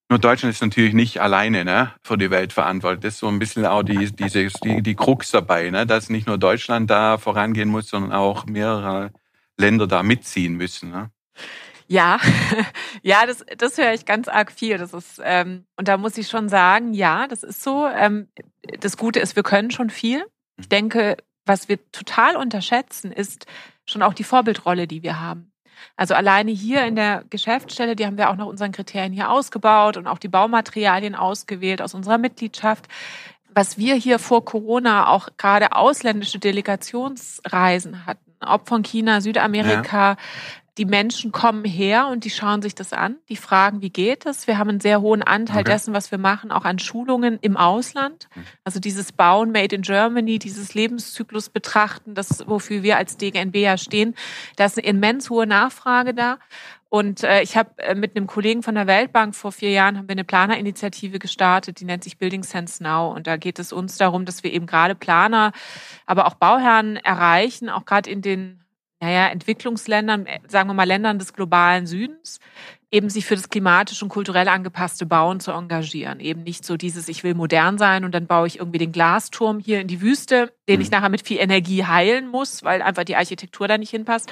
[0.09, 3.01] Nur Deutschland ist natürlich nicht alleine ne, für die Welt verantwortlich.
[3.01, 6.25] Das ist so ein bisschen auch die, diese, die, die Krux dabei, ne, dass nicht
[6.25, 9.11] nur Deutschland da vorangehen muss, sondern auch mehrere
[9.57, 10.89] Länder da mitziehen müssen.
[10.89, 11.11] Ne?
[11.87, 12.19] Ja,
[13.03, 14.79] ja, das, das höre ich ganz arg viel.
[14.79, 17.87] Das ist, ähm, und da muss ich schon sagen, ja, das ist so.
[17.87, 18.29] Ähm,
[18.79, 20.25] das Gute ist, wir können schon viel.
[20.57, 23.45] Ich denke, was wir total unterschätzen, ist
[23.85, 25.48] schon auch die Vorbildrolle, die wir haben.
[25.95, 29.97] Also alleine hier in der Geschäftsstelle, die haben wir auch nach unseren Kriterien hier ausgebaut
[29.97, 32.87] und auch die Baumaterialien ausgewählt aus unserer Mitgliedschaft.
[33.53, 40.15] Was wir hier vor Corona auch gerade ausländische Delegationsreisen hatten, ob von China, Südamerika,
[40.79, 44.47] die Menschen kommen her und die schauen sich das an, die fragen, wie geht es?
[44.47, 45.71] Wir haben einen sehr hohen Anteil okay.
[45.73, 48.29] dessen, was wir machen, auch an Schulungen im Ausland.
[48.31, 48.43] Hm.
[48.63, 53.77] Also dieses Bauen Made in Germany, dieses Lebenszyklus betrachten, das wofür wir als DGNB ja
[53.77, 54.15] stehen,
[54.55, 56.39] da ist eine immens hohe Nachfrage da.
[56.87, 60.07] Und äh, ich habe äh, mit einem Kollegen von der Weltbank vor vier Jahren haben
[60.07, 63.13] wir eine Planerinitiative gestartet, die nennt sich Building Sense Now.
[63.13, 65.51] Und da geht es uns darum, dass wir eben gerade Planer,
[66.05, 68.63] aber auch Bauherren erreichen, auch gerade in den
[68.99, 72.39] naja, Entwicklungsländern, äh, sagen wir mal Ländern des globalen Südens,
[72.91, 76.19] eben sich für das klimatisch und kulturell angepasste Bauen zu engagieren.
[76.19, 79.59] Eben nicht so dieses, ich will modern sein und dann baue ich irgendwie den Glasturm
[79.59, 80.81] hier in die Wüste, den mhm.
[80.81, 84.31] ich nachher mit viel Energie heilen muss, weil einfach die Architektur da nicht hinpasst.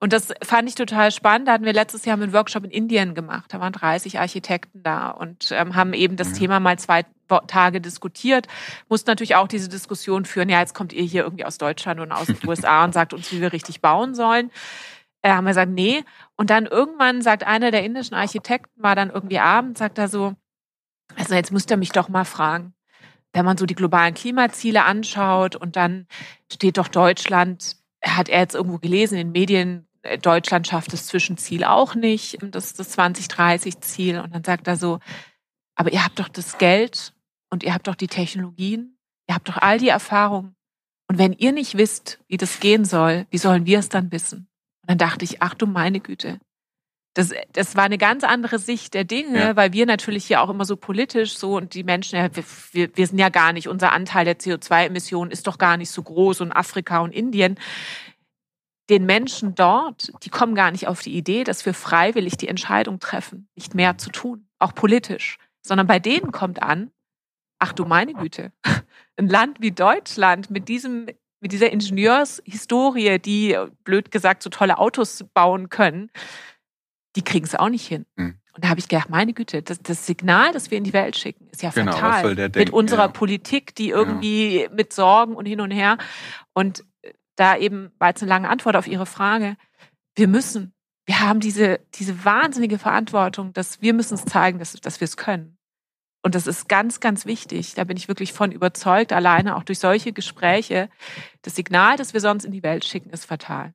[0.00, 1.48] Und das fand ich total spannend.
[1.48, 3.52] Da hatten wir letztes Jahr einen Workshop in Indien gemacht.
[3.52, 6.34] Da waren 30 Architekten da und ähm, haben eben das mhm.
[6.34, 7.04] Thema mal zwei
[7.48, 8.46] Tage diskutiert.
[8.88, 10.48] Mussten natürlich auch diese Diskussion führen.
[10.48, 13.32] Ja, jetzt kommt ihr hier irgendwie aus Deutschland und aus den USA und sagt uns,
[13.32, 14.50] wie wir richtig bauen sollen.
[15.22, 16.04] Äh, haben wir gesagt, nee.
[16.36, 20.34] Und dann irgendwann sagt einer der indischen Architekten, war dann irgendwie abends, sagt er so,
[21.16, 22.74] also jetzt müsst ihr mich doch mal fragen.
[23.32, 26.06] Wenn man so die globalen Klimaziele anschaut und dann
[26.52, 31.06] steht doch Deutschland, hat er jetzt irgendwo gelesen in den Medien, äh, Deutschland schafft das
[31.06, 34.20] Zwischenziel auch nicht, das das 2030-Ziel.
[34.20, 35.00] Und dann sagt er so,
[35.74, 37.14] aber ihr habt doch das Geld
[37.50, 40.54] und ihr habt doch die Technologien, ihr habt doch all die Erfahrungen.
[41.08, 44.47] Und wenn ihr nicht wisst, wie das gehen soll, wie sollen wir es dann wissen?
[44.88, 46.40] Dann dachte ich, ach du meine Güte.
[47.12, 49.56] Das, das war eine ganz andere Sicht der Dinge, ja.
[49.56, 52.28] weil wir natürlich hier auch immer so politisch so und die Menschen, ja,
[52.72, 56.02] wir, wir sind ja gar nicht, unser Anteil der CO2-Emissionen ist doch gar nicht so
[56.02, 57.58] groß und Afrika und Indien.
[58.88, 62.98] Den Menschen dort, die kommen gar nicht auf die Idee, dass wir freiwillig die Entscheidung
[62.98, 66.90] treffen, nicht mehr zu tun, auch politisch, sondern bei denen kommt an,
[67.58, 68.52] ach du meine Güte,
[69.18, 71.08] ein Land wie Deutschland mit diesem
[71.40, 76.10] mit dieser Ingenieurshistorie, die blöd gesagt so tolle Autos bauen können,
[77.16, 78.06] die kriegen es auch nicht hin.
[78.16, 78.38] Mhm.
[78.54, 81.16] Und da habe ich gedacht, meine Güte, das, das, Signal, das wir in die Welt
[81.16, 82.34] schicken, ist ja genau, fatal.
[82.34, 83.08] mit unserer ja.
[83.08, 84.68] Politik, die irgendwie ja.
[84.70, 85.96] mit Sorgen und hin und her.
[86.54, 86.84] Und
[87.36, 89.56] da eben, war jetzt eine lange Antwort auf Ihre Frage,
[90.16, 90.74] wir müssen,
[91.06, 95.16] wir haben diese, diese wahnsinnige Verantwortung, dass wir müssen es zeigen, dass, dass wir es
[95.16, 95.57] können.
[96.28, 97.72] Und das ist ganz, ganz wichtig.
[97.72, 100.90] Da bin ich wirklich von überzeugt, alleine auch durch solche Gespräche.
[101.40, 103.72] Das Signal, das wir sonst in die Welt schicken, ist fatal.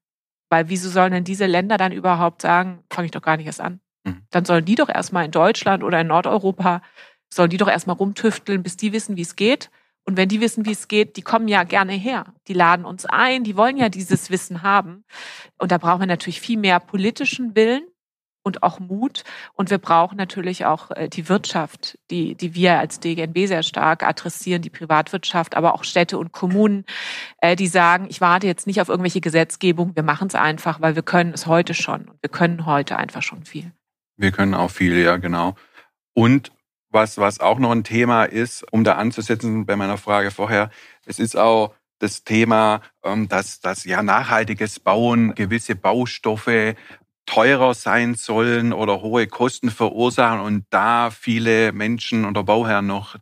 [0.51, 3.59] Weil wieso sollen denn diese Länder dann überhaupt sagen, fange ich doch gar nicht erst
[3.59, 3.79] an?
[4.03, 4.27] Mhm.
[4.29, 6.83] Dann sollen die doch erstmal in Deutschland oder in Nordeuropa,
[7.27, 9.71] sollen die doch erstmal rumtüfteln, bis die wissen, wie es geht.
[10.05, 12.35] Und wenn die wissen, wie es geht, die kommen ja gerne her.
[12.47, 15.05] Die laden uns ein, die wollen ja dieses Wissen haben.
[15.57, 17.87] Und da brauchen wir natürlich viel mehr politischen Willen
[18.43, 19.23] und auch Mut.
[19.53, 24.03] Und wir brauchen natürlich auch äh, die Wirtschaft, die, die wir als DGNB sehr stark
[24.03, 26.85] adressieren, die Privatwirtschaft, aber auch Städte und Kommunen,
[27.39, 30.95] äh, die sagen, ich warte jetzt nicht auf irgendwelche Gesetzgebung, wir machen es einfach, weil
[30.95, 32.09] wir können es heute schon.
[32.09, 33.71] Und wir können heute einfach schon viel.
[34.17, 35.55] Wir können auch viel, ja, genau.
[36.13, 36.51] Und
[36.89, 40.69] was, was auch noch ein Thema ist, um da anzusetzen bei meiner Frage vorher,
[41.05, 46.75] es ist auch das Thema, ähm, dass, dass ja nachhaltiges Bauen gewisse Baustoffe
[47.25, 53.15] teurer sein sollen oder hohe Kosten verursachen und da viele Menschen oder Bauherren noch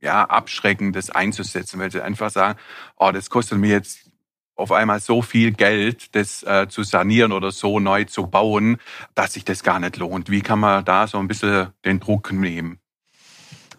[0.00, 2.58] ja, abschrecken, das einzusetzen, weil sie einfach sagen,
[2.96, 4.10] oh, das kostet mir jetzt
[4.54, 8.78] auf einmal so viel Geld, das äh, zu sanieren oder so neu zu bauen,
[9.14, 10.30] dass sich das gar nicht lohnt.
[10.30, 12.78] Wie kann man da so ein bisschen den Druck nehmen?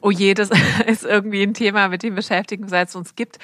[0.01, 0.51] Oh je, das
[0.85, 3.39] ist irgendwie ein Thema, mit dem beschäftigen es uns gibt.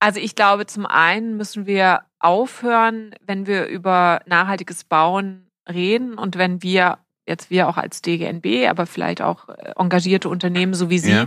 [0.00, 6.36] Also ich glaube, zum einen müssen wir aufhören, wenn wir über nachhaltiges Bauen reden und
[6.36, 10.98] wenn wir, jetzt wir auch als DGNB, aber vielleicht auch äh, engagierte Unternehmen so wie
[10.98, 11.26] Sie, ja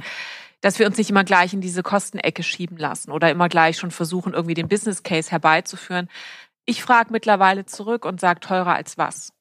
[0.62, 3.92] dass wir uns nicht immer gleich in diese Kostenecke schieben lassen oder immer gleich schon
[3.92, 6.10] versuchen, irgendwie den Business Case herbeizuführen.
[6.66, 9.34] Ich frage mittlerweile zurück und sage teurer als was.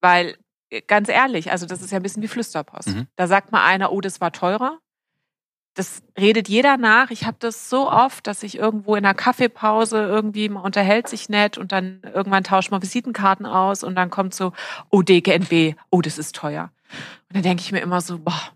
[0.00, 0.36] Weil,
[0.70, 2.88] äh, ganz ehrlich, also das ist ja ein bisschen wie Flüsterpost.
[2.88, 3.06] Mhm.
[3.16, 4.78] Da sagt mal einer, oh, das war teurer.
[5.74, 7.10] Das redet jeder nach.
[7.10, 11.30] Ich habe das so oft, dass ich irgendwo in einer Kaffeepause irgendwie man unterhält sich
[11.30, 14.52] nett und dann irgendwann tauscht man Visitenkarten aus und dann kommt so,
[14.90, 16.70] oh, DGNB, oh, das ist teuer.
[17.28, 18.52] Und dann denke ich mir immer so, boah,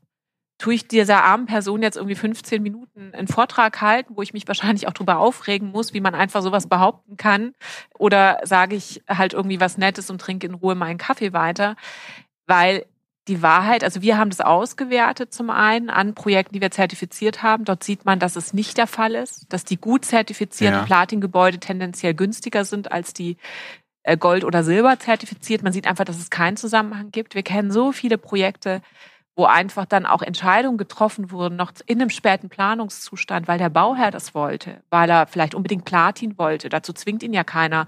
[0.59, 4.49] tue ich dieser armen Person jetzt irgendwie 15 Minuten einen Vortrag halten, wo ich mich
[4.49, 7.55] wahrscheinlich auch drüber aufregen muss, wie man einfach sowas behaupten kann?
[7.99, 11.77] Oder sage ich halt irgendwie was Nettes und trinke in Ruhe meinen Kaffee weiter?
[12.47, 12.87] Weil
[13.29, 17.65] die Wahrheit, also wir haben das ausgewertet zum einen an Projekten, die wir zertifiziert haben.
[17.65, 20.85] Dort sieht man, dass es nicht der Fall ist, dass die gut zertifizierten ja.
[20.85, 23.37] Platin-Gebäude tendenziell günstiger sind als die
[24.05, 25.65] äh, Gold- oder Silber zertifiziert.
[25.65, 27.35] Man sieht einfach, dass es keinen Zusammenhang gibt.
[27.35, 28.81] Wir kennen so viele Projekte,
[29.37, 34.11] wo einfach dann auch Entscheidungen getroffen wurden, noch in einem späten Planungszustand, weil der Bauherr
[34.11, 36.71] das wollte, weil er vielleicht unbedingt Platin wollte.
[36.71, 37.87] Dazu zwingt ihn ja keiner,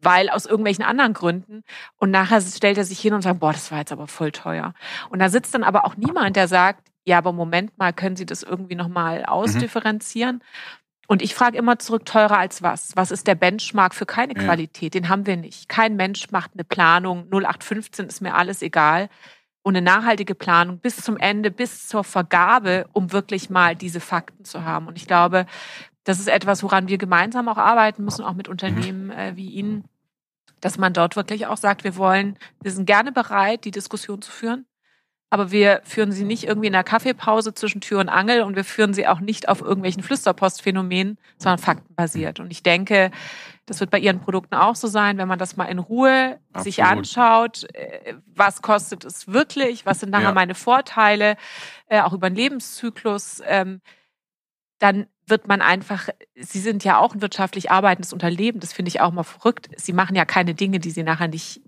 [0.00, 1.64] weil aus irgendwelchen anderen Gründen.
[1.98, 4.72] Und nachher stellt er sich hin und sagt, boah, das war jetzt aber voll teuer.
[5.10, 8.26] Und da sitzt dann aber auch niemand, der sagt, ja, aber Moment mal, können Sie
[8.26, 10.36] das irgendwie nochmal ausdifferenzieren?
[10.36, 10.40] Mhm.
[11.08, 12.96] Und ich frage immer zurück, teurer als was?
[12.96, 14.42] Was ist der Benchmark für keine ja.
[14.42, 14.94] Qualität?
[14.94, 15.68] Den haben wir nicht.
[15.68, 19.08] Kein Mensch macht eine Planung, 0815 ist mir alles egal
[19.66, 24.44] und eine nachhaltige Planung bis zum Ende, bis zur Vergabe, um wirklich mal diese Fakten
[24.44, 24.86] zu haben.
[24.86, 25.44] Und ich glaube,
[26.04, 29.82] das ist etwas, woran wir gemeinsam auch arbeiten müssen, auch mit Unternehmen äh, wie Ihnen,
[30.60, 34.30] dass man dort wirklich auch sagt, wir wollen, wir sind gerne bereit, die Diskussion zu
[34.30, 34.66] führen.
[35.28, 38.64] Aber wir führen sie nicht irgendwie in der Kaffeepause zwischen Tür und Angel und wir
[38.64, 42.38] führen sie auch nicht auf irgendwelchen Flüsterpostphänomenen, sondern faktenbasiert.
[42.38, 43.10] Und ich denke,
[43.66, 46.64] das wird bei Ihren Produkten auch so sein, wenn man das mal in Ruhe Absolut.
[46.64, 50.32] sich anschaut, äh, was kostet es wirklich, was sind nachher ja.
[50.32, 51.36] meine Vorteile,
[51.88, 53.80] äh, auch über den Lebenszyklus, ähm,
[54.78, 59.00] dann wird man einfach, Sie sind ja auch ein wirtschaftlich arbeitendes Unternehmen, das finde ich
[59.00, 59.68] auch mal verrückt.
[59.76, 61.60] Sie machen ja keine Dinge, die Sie nachher nicht,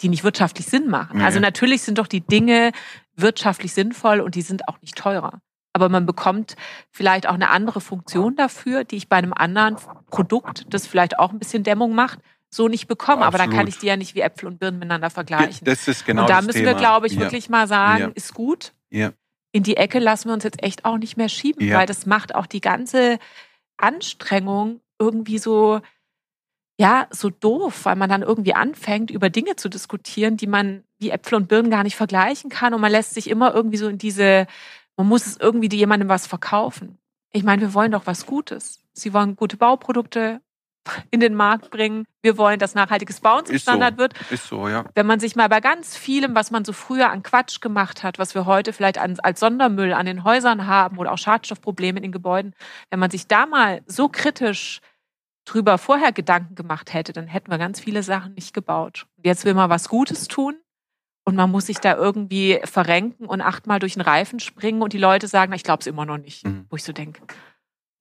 [0.00, 1.18] die nicht wirtschaftlich Sinn machen.
[1.18, 1.24] Nee.
[1.24, 2.72] Also natürlich sind doch die Dinge
[3.16, 5.40] wirtschaftlich sinnvoll und die sind auch nicht teurer
[5.74, 6.54] aber man bekommt
[6.90, 9.76] vielleicht auch eine andere Funktion dafür, die ich bei einem anderen
[10.08, 13.26] Produkt, das vielleicht auch ein bisschen Dämmung macht, so nicht bekomme.
[13.26, 13.34] Absolut.
[13.34, 15.64] Aber dann kann ich die ja nicht wie Äpfel und Birnen miteinander vergleichen.
[15.64, 16.70] Das ist genau Und da müssen Thema.
[16.70, 17.20] wir, glaube ich, ja.
[17.20, 18.10] wirklich mal sagen, ja.
[18.14, 18.72] ist gut.
[18.90, 19.12] Ja.
[19.50, 22.34] In die Ecke lassen wir uns jetzt echt auch nicht mehr schieben, weil das macht
[22.34, 23.18] auch die ganze
[23.76, 25.80] Anstrengung irgendwie so,
[26.78, 31.10] ja, so doof, weil man dann irgendwie anfängt, über Dinge zu diskutieren, die man wie
[31.10, 32.74] Äpfel und Birnen gar nicht vergleichen kann.
[32.74, 34.48] Und man lässt sich immer irgendwie so in diese
[34.96, 36.98] man muss es irgendwie jemandem was verkaufen.
[37.32, 38.80] Ich meine, wir wollen doch was Gutes.
[38.92, 40.40] Sie wollen gute Bauprodukte
[41.10, 42.04] in den Markt bringen.
[42.22, 43.98] Wir wollen, dass nachhaltiges Bauen zum Standard so.
[43.98, 44.30] wird.
[44.30, 44.84] Ist so, ja.
[44.94, 48.18] Wenn man sich mal bei ganz vielem, was man so früher an Quatsch gemacht hat,
[48.18, 52.12] was wir heute vielleicht als Sondermüll an den Häusern haben oder auch Schadstoffprobleme in den
[52.12, 52.54] Gebäuden,
[52.90, 54.80] wenn man sich da mal so kritisch
[55.46, 59.06] drüber vorher Gedanken gemacht hätte, dann hätten wir ganz viele Sachen nicht gebaut.
[59.22, 60.56] jetzt will man was Gutes tun
[61.24, 64.98] und man muss sich da irgendwie verrenken und achtmal durch den Reifen springen und die
[64.98, 66.46] Leute sagen, ich glaube es immer noch nicht.
[66.46, 66.66] Mhm.
[66.68, 67.22] Wo ich so denke.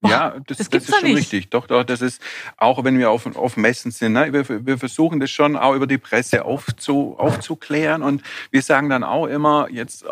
[0.05, 1.17] ja, das, das, das ist schon nicht.
[1.17, 1.49] richtig.
[1.49, 2.21] Doch, doch, das ist,
[2.57, 5.87] auch wenn wir auf, auf Messen sind, ne, wir, wir versuchen das schon auch über
[5.87, 10.05] die Presse aufzu, aufzuklären und wir sagen dann auch immer, jetzt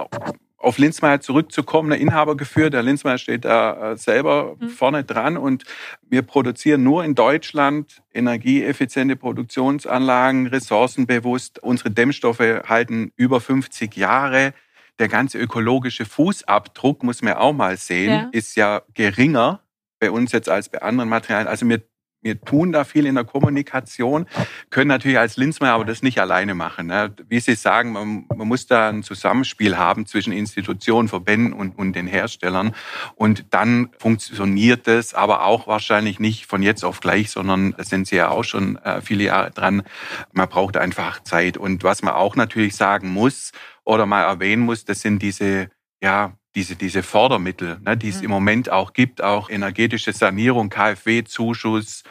[0.61, 2.73] auf Linzmeier zurückzukommen, der Inhaber geführt.
[2.73, 4.69] Der Linzmeier steht da äh, selber mhm.
[4.69, 5.63] vorne dran und
[6.07, 11.59] wir produzieren nur in Deutschland energieeffiziente Produktionsanlagen, ressourcenbewusst.
[11.59, 14.53] Unsere Dämmstoffe halten über 50 Jahre.
[14.99, 18.29] Der ganze ökologische Fußabdruck, muss man auch mal sehen, ja.
[18.31, 19.61] ist ja geringer
[19.99, 21.47] bei uns jetzt als bei anderen Materialien.
[21.47, 21.81] Also wir
[22.21, 24.27] wir tun da viel in der Kommunikation,
[24.69, 26.87] können natürlich als Linzmeier aber das nicht alleine machen.
[26.87, 27.13] Ne?
[27.27, 31.93] Wie Sie sagen, man, man, muss da ein Zusammenspiel haben zwischen Institutionen, Verbänden und, und
[31.93, 32.75] den Herstellern.
[33.15, 38.07] Und dann funktioniert das aber auch wahrscheinlich nicht von jetzt auf gleich, sondern da sind
[38.07, 39.83] Sie ja auch schon äh, viele Jahre dran.
[40.31, 41.57] Man braucht einfach Zeit.
[41.57, 43.51] Und was man auch natürlich sagen muss
[43.83, 45.69] oder mal erwähnen muss, das sind diese
[46.01, 48.25] ja, diese, diese Fördermittel, ne, die es mhm.
[48.25, 52.03] im Moment auch gibt, auch energetische Sanierung, KfW-Zuschuss,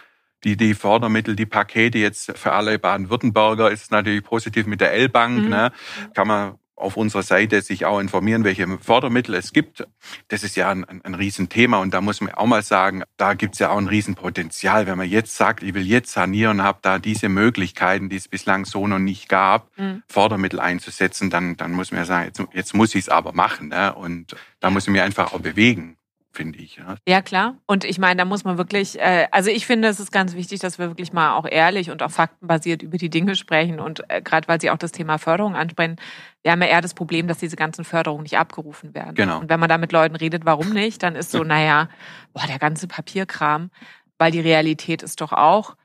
[0.45, 5.43] die, die Fördermittel, die Pakete jetzt für alle Baden-Württemberger ist natürlich positiv mit der L-Bank.
[5.43, 5.49] Mhm.
[5.49, 5.73] Ne,
[6.15, 9.87] kann man auf unserer Seite sich auch informieren, welche Fördermittel es gibt.
[10.29, 13.35] Das ist ja ein, ein, ein Riesenthema und da muss man auch mal sagen, da
[13.35, 14.87] gibt es ja auch ein Riesenpotenzial.
[14.87, 18.65] Wenn man jetzt sagt, ich will jetzt sanieren, habe da diese Möglichkeiten, die es bislang
[18.65, 20.03] so noch nicht gab, mhm.
[20.09, 23.69] Fördermittel einzusetzen, dann, dann muss man ja sagen, jetzt, jetzt muss ich es aber machen.
[23.69, 23.95] Ne?
[23.95, 25.97] Und da muss ich mich einfach auch bewegen
[26.33, 26.77] finde ich.
[26.77, 26.95] Ja.
[27.09, 27.57] ja, klar.
[27.67, 30.61] Und ich meine, da muss man wirklich, äh, also ich finde, es ist ganz wichtig,
[30.61, 33.81] dass wir wirklich mal auch ehrlich und auch faktenbasiert über die Dinge sprechen.
[33.81, 35.97] Und äh, gerade weil Sie auch das Thema Förderung ansprechen,
[36.43, 39.15] wir haben ja eher das Problem, dass diese ganzen Förderungen nicht abgerufen werden.
[39.15, 39.41] Genau.
[39.41, 41.89] Und wenn man da mit Leuten redet, warum nicht, dann ist so, naja,
[42.33, 43.71] boah, der ganze Papierkram,
[44.19, 45.77] weil die Realität ist doch auch,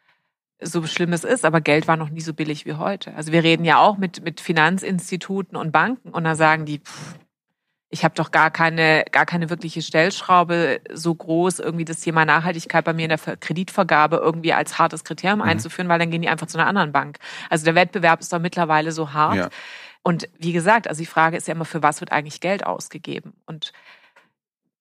[0.62, 3.14] so schlimm es ist, aber Geld war noch nie so billig wie heute.
[3.16, 7.16] Also wir reden ja auch mit, mit Finanzinstituten und Banken und da sagen die, pff,
[7.90, 12.84] ich habe doch gar keine, gar keine wirkliche Stellschraube so groß, irgendwie das Thema Nachhaltigkeit
[12.84, 15.46] bei mir in der Kreditvergabe irgendwie als hartes Kriterium mhm.
[15.46, 17.20] einzuführen, weil dann gehen die einfach zu einer anderen Bank.
[17.50, 19.36] Also der Wettbewerb ist doch mittlerweile so hart.
[19.36, 19.50] Ja.
[20.02, 23.34] Und wie gesagt, also die Frage ist ja immer, für was wird eigentlich Geld ausgegeben?
[23.46, 23.72] Und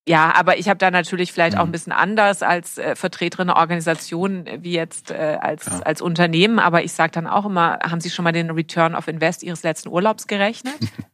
[0.06, 1.72] ja, aber ich habe da natürlich vielleicht auch ein mhm.
[1.72, 5.80] bisschen anders als äh, Vertreterin der Organisation wie jetzt äh, als, ja.
[5.80, 6.58] als Unternehmen.
[6.58, 9.62] Aber ich sage dann auch immer, haben Sie schon mal den Return of Invest Ihres
[9.62, 10.74] letzten Urlaubs gerechnet?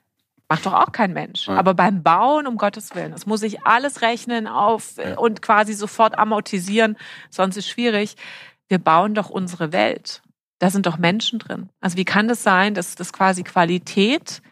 [0.50, 1.46] Macht doch auch kein Mensch.
[1.46, 1.54] Ja.
[1.54, 5.16] Aber beim Bauen, um Gottes Willen, das muss ich alles rechnen auf ja.
[5.16, 6.96] und quasi sofort amortisieren,
[7.30, 8.16] sonst ist schwierig.
[8.66, 10.22] Wir bauen doch unsere Welt.
[10.58, 11.68] Da sind doch Menschen drin.
[11.80, 14.42] Also wie kann das sein, dass das quasi Qualität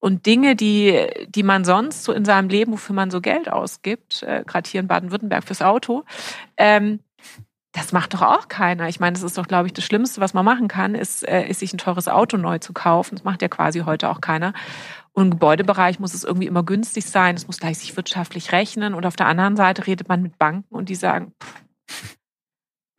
[0.00, 4.22] und Dinge, die, die man sonst so in seinem Leben, wofür man so Geld ausgibt,
[4.22, 6.04] äh, gerade hier in Baden-Württemberg fürs Auto,
[6.56, 7.00] ähm,
[7.72, 8.88] das macht doch auch keiner.
[8.88, 11.46] Ich meine, das ist doch, glaube ich, das Schlimmste, was man machen kann, ist, äh,
[11.48, 13.16] ist sich ein teures Auto neu zu kaufen.
[13.16, 14.54] Das macht ja quasi heute auch keiner.
[15.14, 18.94] Und im Gebäudebereich muss es irgendwie immer günstig sein, es muss gleich sich wirtschaftlich rechnen.
[18.94, 22.16] Und auf der anderen Seite redet man mit Banken und die sagen, pff.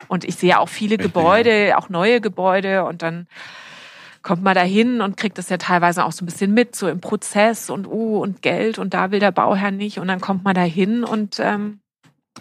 [0.08, 2.84] und ich sehe auch viele Gebäude, auch neue Gebäude.
[2.86, 3.26] Und dann
[4.22, 6.88] kommt man da hin und kriegt das ja teilweise auch so ein bisschen mit, so
[6.88, 8.78] im Prozess und oh und Geld.
[8.78, 9.98] Und da will der Bauherr nicht.
[9.98, 11.80] Und dann kommt man da hin und ähm,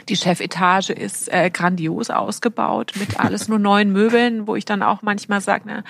[0.08, 5.02] die Chefetage ist äh, grandios ausgebaut mit alles nur neuen Möbeln, wo ich dann auch
[5.02, 5.84] manchmal sage, na,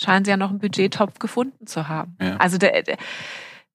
[0.00, 2.16] scheinen sie ja noch einen Budgettopf gefunden zu haben.
[2.20, 2.36] Ja.
[2.36, 2.96] Also der, der,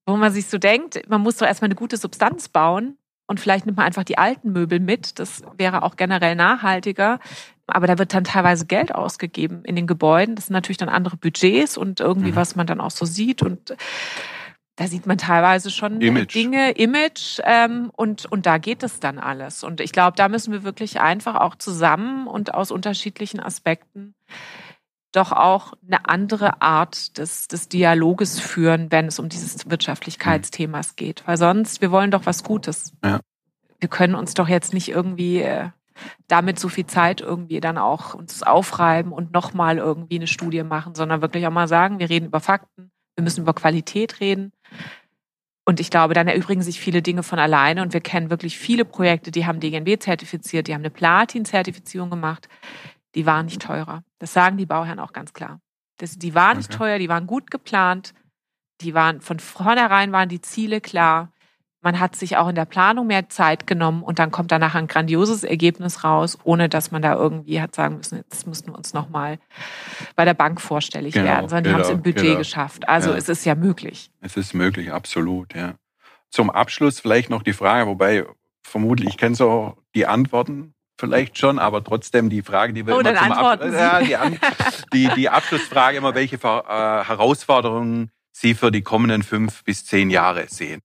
[0.06, 3.66] wo man sich so denkt, man muss doch erstmal eine gute Substanz bauen und vielleicht
[3.66, 5.20] nimmt man einfach die alten Möbel mit.
[5.20, 7.20] Das wäre auch generell nachhaltiger.
[7.68, 10.36] Aber da wird dann teilweise Geld ausgegeben in den Gebäuden.
[10.36, 12.36] Das sind natürlich dann andere Budgets und irgendwie, mhm.
[12.36, 13.44] was man dann auch so sieht.
[13.44, 13.76] Und
[14.78, 16.34] da sieht man teilweise schon Image.
[16.34, 19.64] Dinge, Image, ähm, und, und da geht es dann alles.
[19.64, 24.16] Und ich glaube, da müssen wir wirklich einfach auch zusammen und aus unterschiedlichen Aspekten
[25.12, 31.24] doch auch eine andere Art des, des Dialoges führen, wenn es um dieses Wirtschaftlichkeitsthemas geht.
[31.26, 32.93] Weil sonst, wir wollen doch was Gutes.
[33.04, 33.19] Ja.
[33.80, 35.69] Wir können uns doch jetzt nicht irgendwie äh,
[36.28, 40.93] damit so viel Zeit irgendwie dann auch uns aufreiben und nochmal irgendwie eine Studie machen,
[40.95, 44.52] sondern wirklich auch mal sagen, wir reden über Fakten, wir müssen über Qualität reden.
[45.65, 48.86] Und ich glaube, dann erübrigen sich viele Dinge von alleine und wir kennen wirklich viele
[48.86, 52.48] Projekte, die haben DGNB zertifiziert, die haben eine Platin-Zertifizierung gemacht
[53.15, 54.04] die waren nicht teurer.
[54.19, 55.60] Das sagen die Bauherren auch ganz klar.
[55.98, 58.13] Das, die waren nicht teuer, die waren gut geplant,
[58.82, 61.32] die waren von vornherein waren die Ziele klar.
[61.82, 64.88] Man hat sich auch in der Planung mehr Zeit genommen und dann kommt danach ein
[64.88, 68.94] grandioses Ergebnis raus, ohne dass man da irgendwie hat sagen müssen, jetzt müssen wir uns
[68.94, 69.40] nochmal
[70.15, 72.38] bei der Bank vorstellig genau, werden, sondern genau, die haben es im Budget genau.
[72.38, 72.90] geschafft.
[72.90, 73.17] Also ja.
[73.17, 74.12] es ist ja möglich.
[74.19, 75.75] Es ist möglich, absolut, ja.
[76.29, 78.25] Zum Abschluss vielleicht noch die Frage, wobei
[78.62, 83.00] vermutlich ich kenne so die Antworten vielleicht schon, aber trotzdem die Frage, die wir oh,
[83.00, 84.39] immer zum Ab ja, die, An
[84.93, 90.47] die, die, Abschlussfrage immer, welche äh, Herausforderungen Sie für die kommenden fünf bis zehn Jahre
[90.47, 90.81] sehen.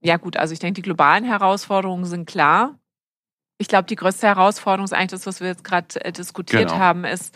[0.00, 2.78] Ja gut, also ich denke, die globalen Herausforderungen sind klar.
[3.58, 6.78] Ich glaube, die größte Herausforderung ist eigentlich das, was wir jetzt gerade äh, diskutiert genau.
[6.78, 7.34] haben, ist,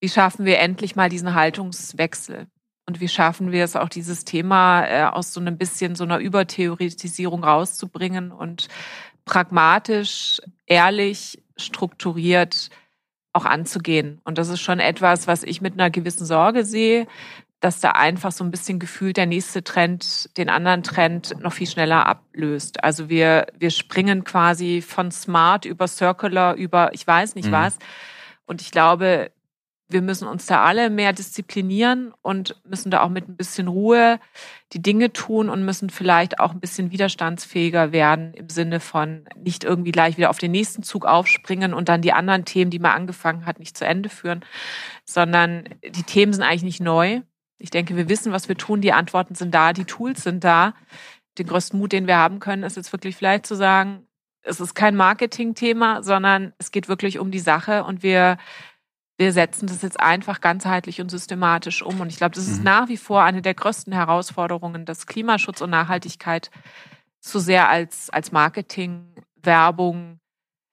[0.00, 2.46] wie schaffen wir endlich mal diesen Haltungswechsel?
[2.86, 6.18] Und wie schaffen wir es auch, dieses Thema äh, aus so ein bisschen so einer
[6.18, 8.68] Übertheoretisierung rauszubringen und
[9.24, 12.70] pragmatisch, ehrlich, strukturiert
[13.32, 14.20] auch anzugehen.
[14.24, 17.06] Und das ist schon etwas, was ich mit einer gewissen Sorge sehe,
[17.60, 21.66] dass da einfach so ein bisschen gefühlt der nächste Trend den anderen Trend noch viel
[21.66, 22.84] schneller ablöst.
[22.84, 27.52] Also wir, wir springen quasi von Smart über Circular über ich weiß nicht mhm.
[27.52, 27.78] was.
[28.44, 29.30] Und ich glaube,
[29.94, 34.18] wir müssen uns da alle mehr disziplinieren und müssen da auch mit ein bisschen Ruhe
[34.72, 39.62] die Dinge tun und müssen vielleicht auch ein bisschen widerstandsfähiger werden im Sinne von nicht
[39.62, 42.90] irgendwie gleich wieder auf den nächsten Zug aufspringen und dann die anderen Themen, die man
[42.90, 44.44] angefangen hat, nicht zu Ende führen,
[45.04, 47.20] sondern die Themen sind eigentlich nicht neu.
[47.58, 50.74] Ich denke, wir wissen, was wir tun, die Antworten sind da, die Tools sind da.
[51.38, 54.06] Den größten Mut, den wir haben können, ist jetzt wirklich vielleicht zu sagen,
[54.42, 58.38] es ist kein Marketingthema, sondern es geht wirklich um die Sache und wir
[59.16, 62.00] wir setzen das jetzt einfach ganzheitlich und systematisch um.
[62.00, 62.64] Und ich glaube, das ist mhm.
[62.64, 66.50] nach wie vor eine der größten Herausforderungen, dass Klimaschutz und Nachhaltigkeit
[67.20, 70.18] so sehr als, als Marketing, Werbung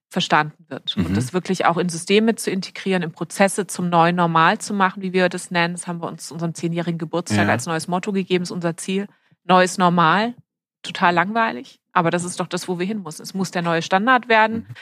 [0.09, 0.97] verstanden wird.
[0.97, 1.05] Mhm.
[1.05, 5.01] Und das wirklich auch in Systeme zu integrieren, in Prozesse zum neuen Normal zu machen,
[5.01, 5.75] wie wir das nennen.
[5.75, 7.51] Das haben wir uns unserem zehnjährigen Geburtstag ja.
[7.53, 9.07] als neues Motto gegeben, ist unser Ziel.
[9.45, 10.35] Neues Normal.
[10.83, 11.79] Total langweilig.
[11.93, 13.21] Aber das ist doch das, wo wir hin müssen.
[13.21, 14.65] Es muss der neue Standard werden.
[14.67, 14.75] Mhm.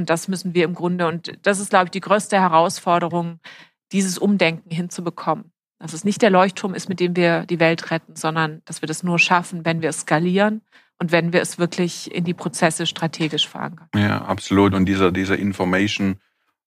[0.00, 3.38] Und das müssen wir im Grunde, und das ist, glaube ich, die größte Herausforderung,
[3.92, 5.52] dieses Umdenken hinzubekommen.
[5.78, 8.86] Dass es nicht der Leuchtturm ist, mit dem wir die Welt retten, sondern dass wir
[8.86, 10.62] das nur schaffen, wenn wir es skalieren
[10.98, 13.88] und wenn wir es wirklich in die Prozesse strategisch verankern.
[13.94, 14.72] Ja, absolut.
[14.72, 16.16] Und dieser, dieser Information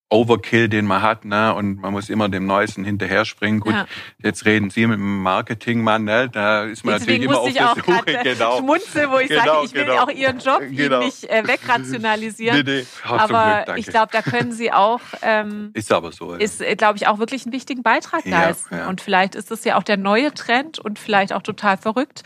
[0.09, 1.55] Overkill, den man hat, ne?
[1.55, 3.59] Und man muss immer dem Neuesten hinterher springen.
[3.59, 3.87] Gut, ja.
[4.19, 6.29] jetzt reden Sie mit dem Marketingmann, ne?
[6.29, 8.23] Da ist man Deswegen natürlich immer auf der Suche.
[8.23, 8.57] Genau.
[8.59, 10.03] Schmunzel, wo ich genau, sage, ich will genau.
[10.03, 10.99] auch Ihren Job genau.
[10.99, 12.53] nicht äh, wegrationalisieren.
[12.65, 12.85] Nee, nee.
[13.09, 15.01] Oh, aber Glück, ich glaube, da können Sie auch.
[15.21, 16.33] Ähm, ist aber so.
[16.33, 16.39] Ja.
[16.39, 18.75] Ist, äh, glaube ich, auch wirklich einen wichtigen Beitrag leisten.
[18.75, 22.23] Ja, und vielleicht ist das ja auch der neue Trend und vielleicht auch total verrückt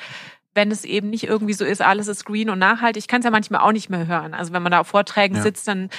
[0.58, 3.04] wenn es eben nicht irgendwie so ist, alles ist green und nachhaltig.
[3.04, 4.34] Ich kann es ja manchmal auch nicht mehr hören.
[4.34, 5.44] Also wenn man da auf Vorträgen ja.
[5.44, 5.90] sitzt, dann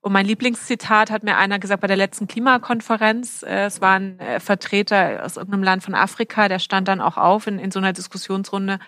[0.00, 3.44] und mein Lieblingszitat hat mir einer gesagt bei der letzten Klimakonferenz.
[3.44, 7.16] Äh, es war ein äh, Vertreter aus irgendeinem Land von Afrika, der stand dann auch
[7.16, 8.80] auf in, in so einer Diskussionsrunde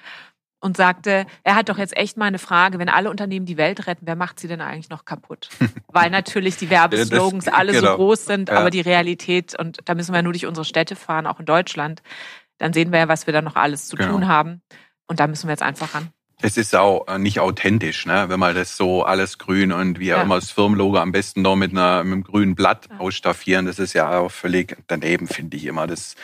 [0.60, 3.86] und sagte, er hat doch jetzt echt mal eine Frage, wenn alle Unternehmen die Welt
[3.86, 5.48] retten, wer macht sie denn eigentlich noch kaputt?
[5.88, 7.92] Weil natürlich die Werbeslogans alle genau.
[7.92, 8.58] so groß sind, ja.
[8.58, 12.02] aber die Realität, und da müssen wir nur durch unsere Städte fahren, auch in Deutschland,
[12.58, 14.12] dann sehen wir ja, was wir da noch alles zu genau.
[14.12, 14.60] tun haben.
[15.10, 16.10] Und da müssen wir jetzt einfach ran.
[16.40, 18.26] Es ist auch äh, nicht authentisch, ne?
[18.28, 20.22] wenn man das so alles grün und wie ja.
[20.22, 23.00] immer das Firmenlogo am besten noch mit, einer, mit einem grünen Blatt ja.
[23.00, 23.66] ausstaffieren.
[23.66, 25.88] Das ist ja auch völlig daneben, finde ich immer.
[25.88, 26.14] Das,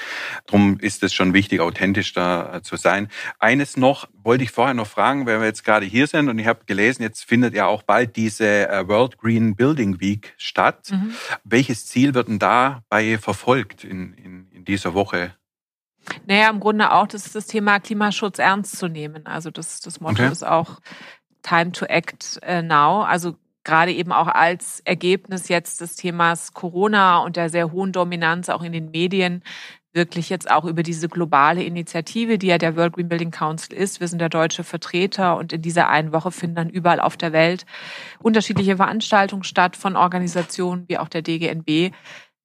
[0.47, 3.09] drum ist es schon wichtig, authentisch da äh, zu sein.
[3.41, 6.47] Eines noch wollte ich vorher noch fragen, weil wir jetzt gerade hier sind und ich
[6.47, 10.91] habe gelesen, jetzt findet ja auch bald diese äh, World Green Building Week statt.
[10.93, 11.13] Mhm.
[11.43, 15.35] Welches Ziel wird denn dabei verfolgt in, in, in dieser Woche?
[16.27, 19.27] Naja, im Grunde auch das, das Thema Klimaschutz ernst zu nehmen.
[19.27, 20.33] Also das, das Motto okay.
[20.33, 20.81] ist auch
[21.43, 23.03] Time to Act äh, Now.
[23.03, 28.49] Also gerade eben auch als Ergebnis jetzt des Themas Corona und der sehr hohen Dominanz
[28.49, 29.43] auch in den Medien
[29.97, 33.99] wirklich jetzt auch über diese globale Initiative, die ja der World Green Building Council ist.
[33.99, 37.33] Wir sind der deutsche Vertreter und in dieser einen Woche finden dann überall auf der
[37.33, 37.67] Welt
[38.21, 41.93] unterschiedliche Veranstaltungen statt von Organisationen wie auch der DGNB,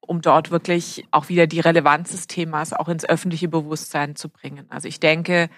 [0.01, 4.65] um dort wirklich auch wieder die Relevanz des Themas auch ins öffentliche Bewusstsein zu bringen.
[4.69, 5.49] Also ich denke,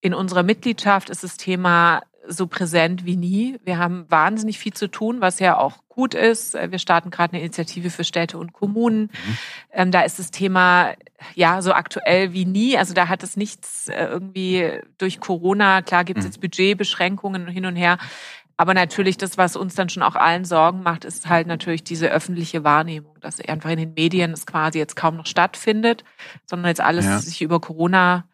[0.00, 3.58] in unserer Mitgliedschaft ist das Thema so präsent wie nie.
[3.64, 6.54] Wir haben wahnsinnig viel zu tun, was ja auch gut ist.
[6.54, 9.02] Wir starten gerade eine Initiative für Städte und Kommunen.
[9.02, 9.38] Mhm.
[9.72, 10.92] Ähm, da ist das Thema
[11.34, 12.76] ja so aktuell wie nie.
[12.76, 15.82] Also da hat es nichts äh, irgendwie durch Corona.
[15.82, 16.30] Klar gibt es mhm.
[16.30, 17.98] jetzt Budgetbeschränkungen hin und her.
[18.56, 22.08] Aber natürlich das, was uns dann schon auch allen Sorgen macht, ist halt natürlich diese
[22.08, 26.04] öffentliche Wahrnehmung, dass einfach in den Medien es quasi jetzt kaum noch stattfindet,
[26.46, 27.18] sondern jetzt alles ja.
[27.18, 28.24] sich über Corona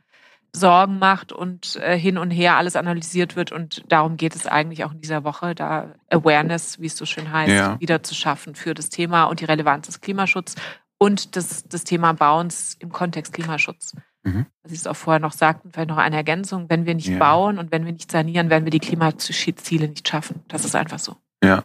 [0.54, 3.52] Sorgen macht und äh, hin und her alles analysiert wird.
[3.52, 7.32] Und darum geht es eigentlich auch in dieser Woche, da Awareness, wie es so schön
[7.32, 7.80] heißt, ja.
[7.80, 10.56] wieder zu schaffen für das Thema und die Relevanz des Klimaschutzes
[10.98, 13.96] und das, das Thema Bauens im Kontext Klimaschutz.
[14.24, 14.46] Mhm.
[14.62, 16.68] Was ich es auch vorher noch sagte, vielleicht noch eine Ergänzung.
[16.68, 17.18] Wenn wir nicht ja.
[17.18, 20.42] bauen und wenn wir nicht sanieren, werden wir die Klimaziele nicht schaffen.
[20.48, 21.16] Das ist einfach so.
[21.42, 21.64] Ja.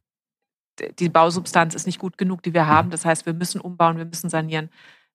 [1.00, 2.90] Die Bausubstanz ist nicht gut genug, die wir haben.
[2.90, 4.70] Das heißt, wir müssen umbauen, wir müssen sanieren.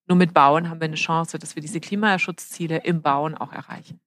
[0.07, 3.99] Nur mit Bauen haben wir eine Chance, dass wir diese Klimaschutzziele im Bauen auch erreichen.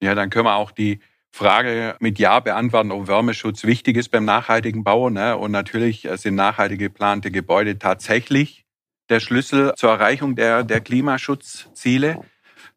[0.00, 1.00] Ja, dann können wir auch die
[1.32, 5.10] Frage mit Ja beantworten, ob Wärmeschutz wichtig ist beim nachhaltigen Bau.
[5.10, 5.36] Ne?
[5.36, 8.64] Und natürlich sind nachhaltig geplante Gebäude tatsächlich
[9.08, 12.20] der Schlüssel zur Erreichung der, der Klimaschutzziele.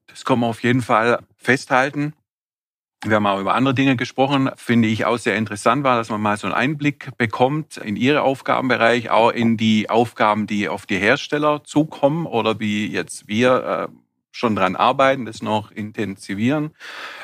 [0.07, 2.13] Das kann man auf jeden Fall festhalten.
[3.05, 4.49] Wir haben auch über andere Dinge gesprochen.
[4.55, 8.21] Finde ich auch sehr interessant war, dass man mal so einen Einblick bekommt in Ihre
[8.21, 13.95] Aufgabenbereich, auch in die Aufgaben, die auf die Hersteller zukommen oder wie jetzt wir äh,
[14.31, 16.71] schon dran arbeiten, das noch intensivieren.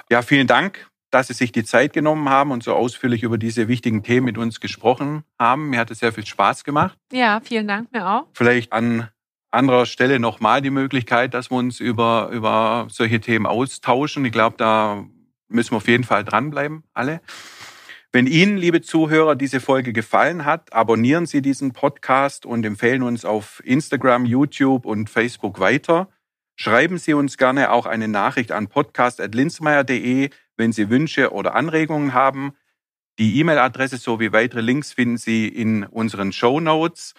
[0.09, 3.69] Ja, vielen Dank, dass Sie sich die Zeit genommen haben und so ausführlich über diese
[3.69, 5.69] wichtigen Themen mit uns gesprochen haben.
[5.69, 6.97] Mir hat es sehr viel Spaß gemacht.
[7.13, 8.27] Ja, vielen Dank mir auch.
[8.33, 9.07] Vielleicht an
[9.51, 14.25] anderer Stelle nochmal die Möglichkeit, dass wir uns über, über solche Themen austauschen.
[14.25, 15.05] Ich glaube, da
[15.47, 17.21] müssen wir auf jeden Fall dranbleiben, alle.
[18.11, 23.23] Wenn Ihnen, liebe Zuhörer, diese Folge gefallen hat, abonnieren Sie diesen Podcast und empfehlen uns
[23.23, 26.09] auf Instagram, YouTube und Facebook weiter.
[26.55, 32.53] Schreiben Sie uns gerne auch eine Nachricht an podcast.linzmeier.de, wenn Sie Wünsche oder Anregungen haben.
[33.19, 37.13] Die E-Mail-Adresse sowie weitere Links finden Sie in unseren Show Notes.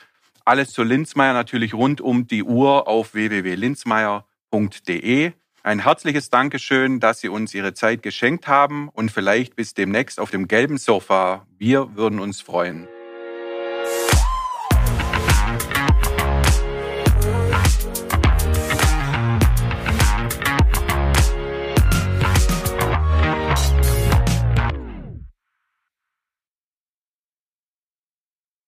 [0.51, 5.31] Alles zu Linzmeier natürlich rund um die Uhr auf www.linzmeier.de.
[5.63, 10.33] Ein herzliches Dankeschön, dass Sie uns Ihre Zeit geschenkt haben und vielleicht bis demnächst auf
[10.33, 11.47] dem gelben Sofa.
[11.57, 12.89] Wir würden uns freuen.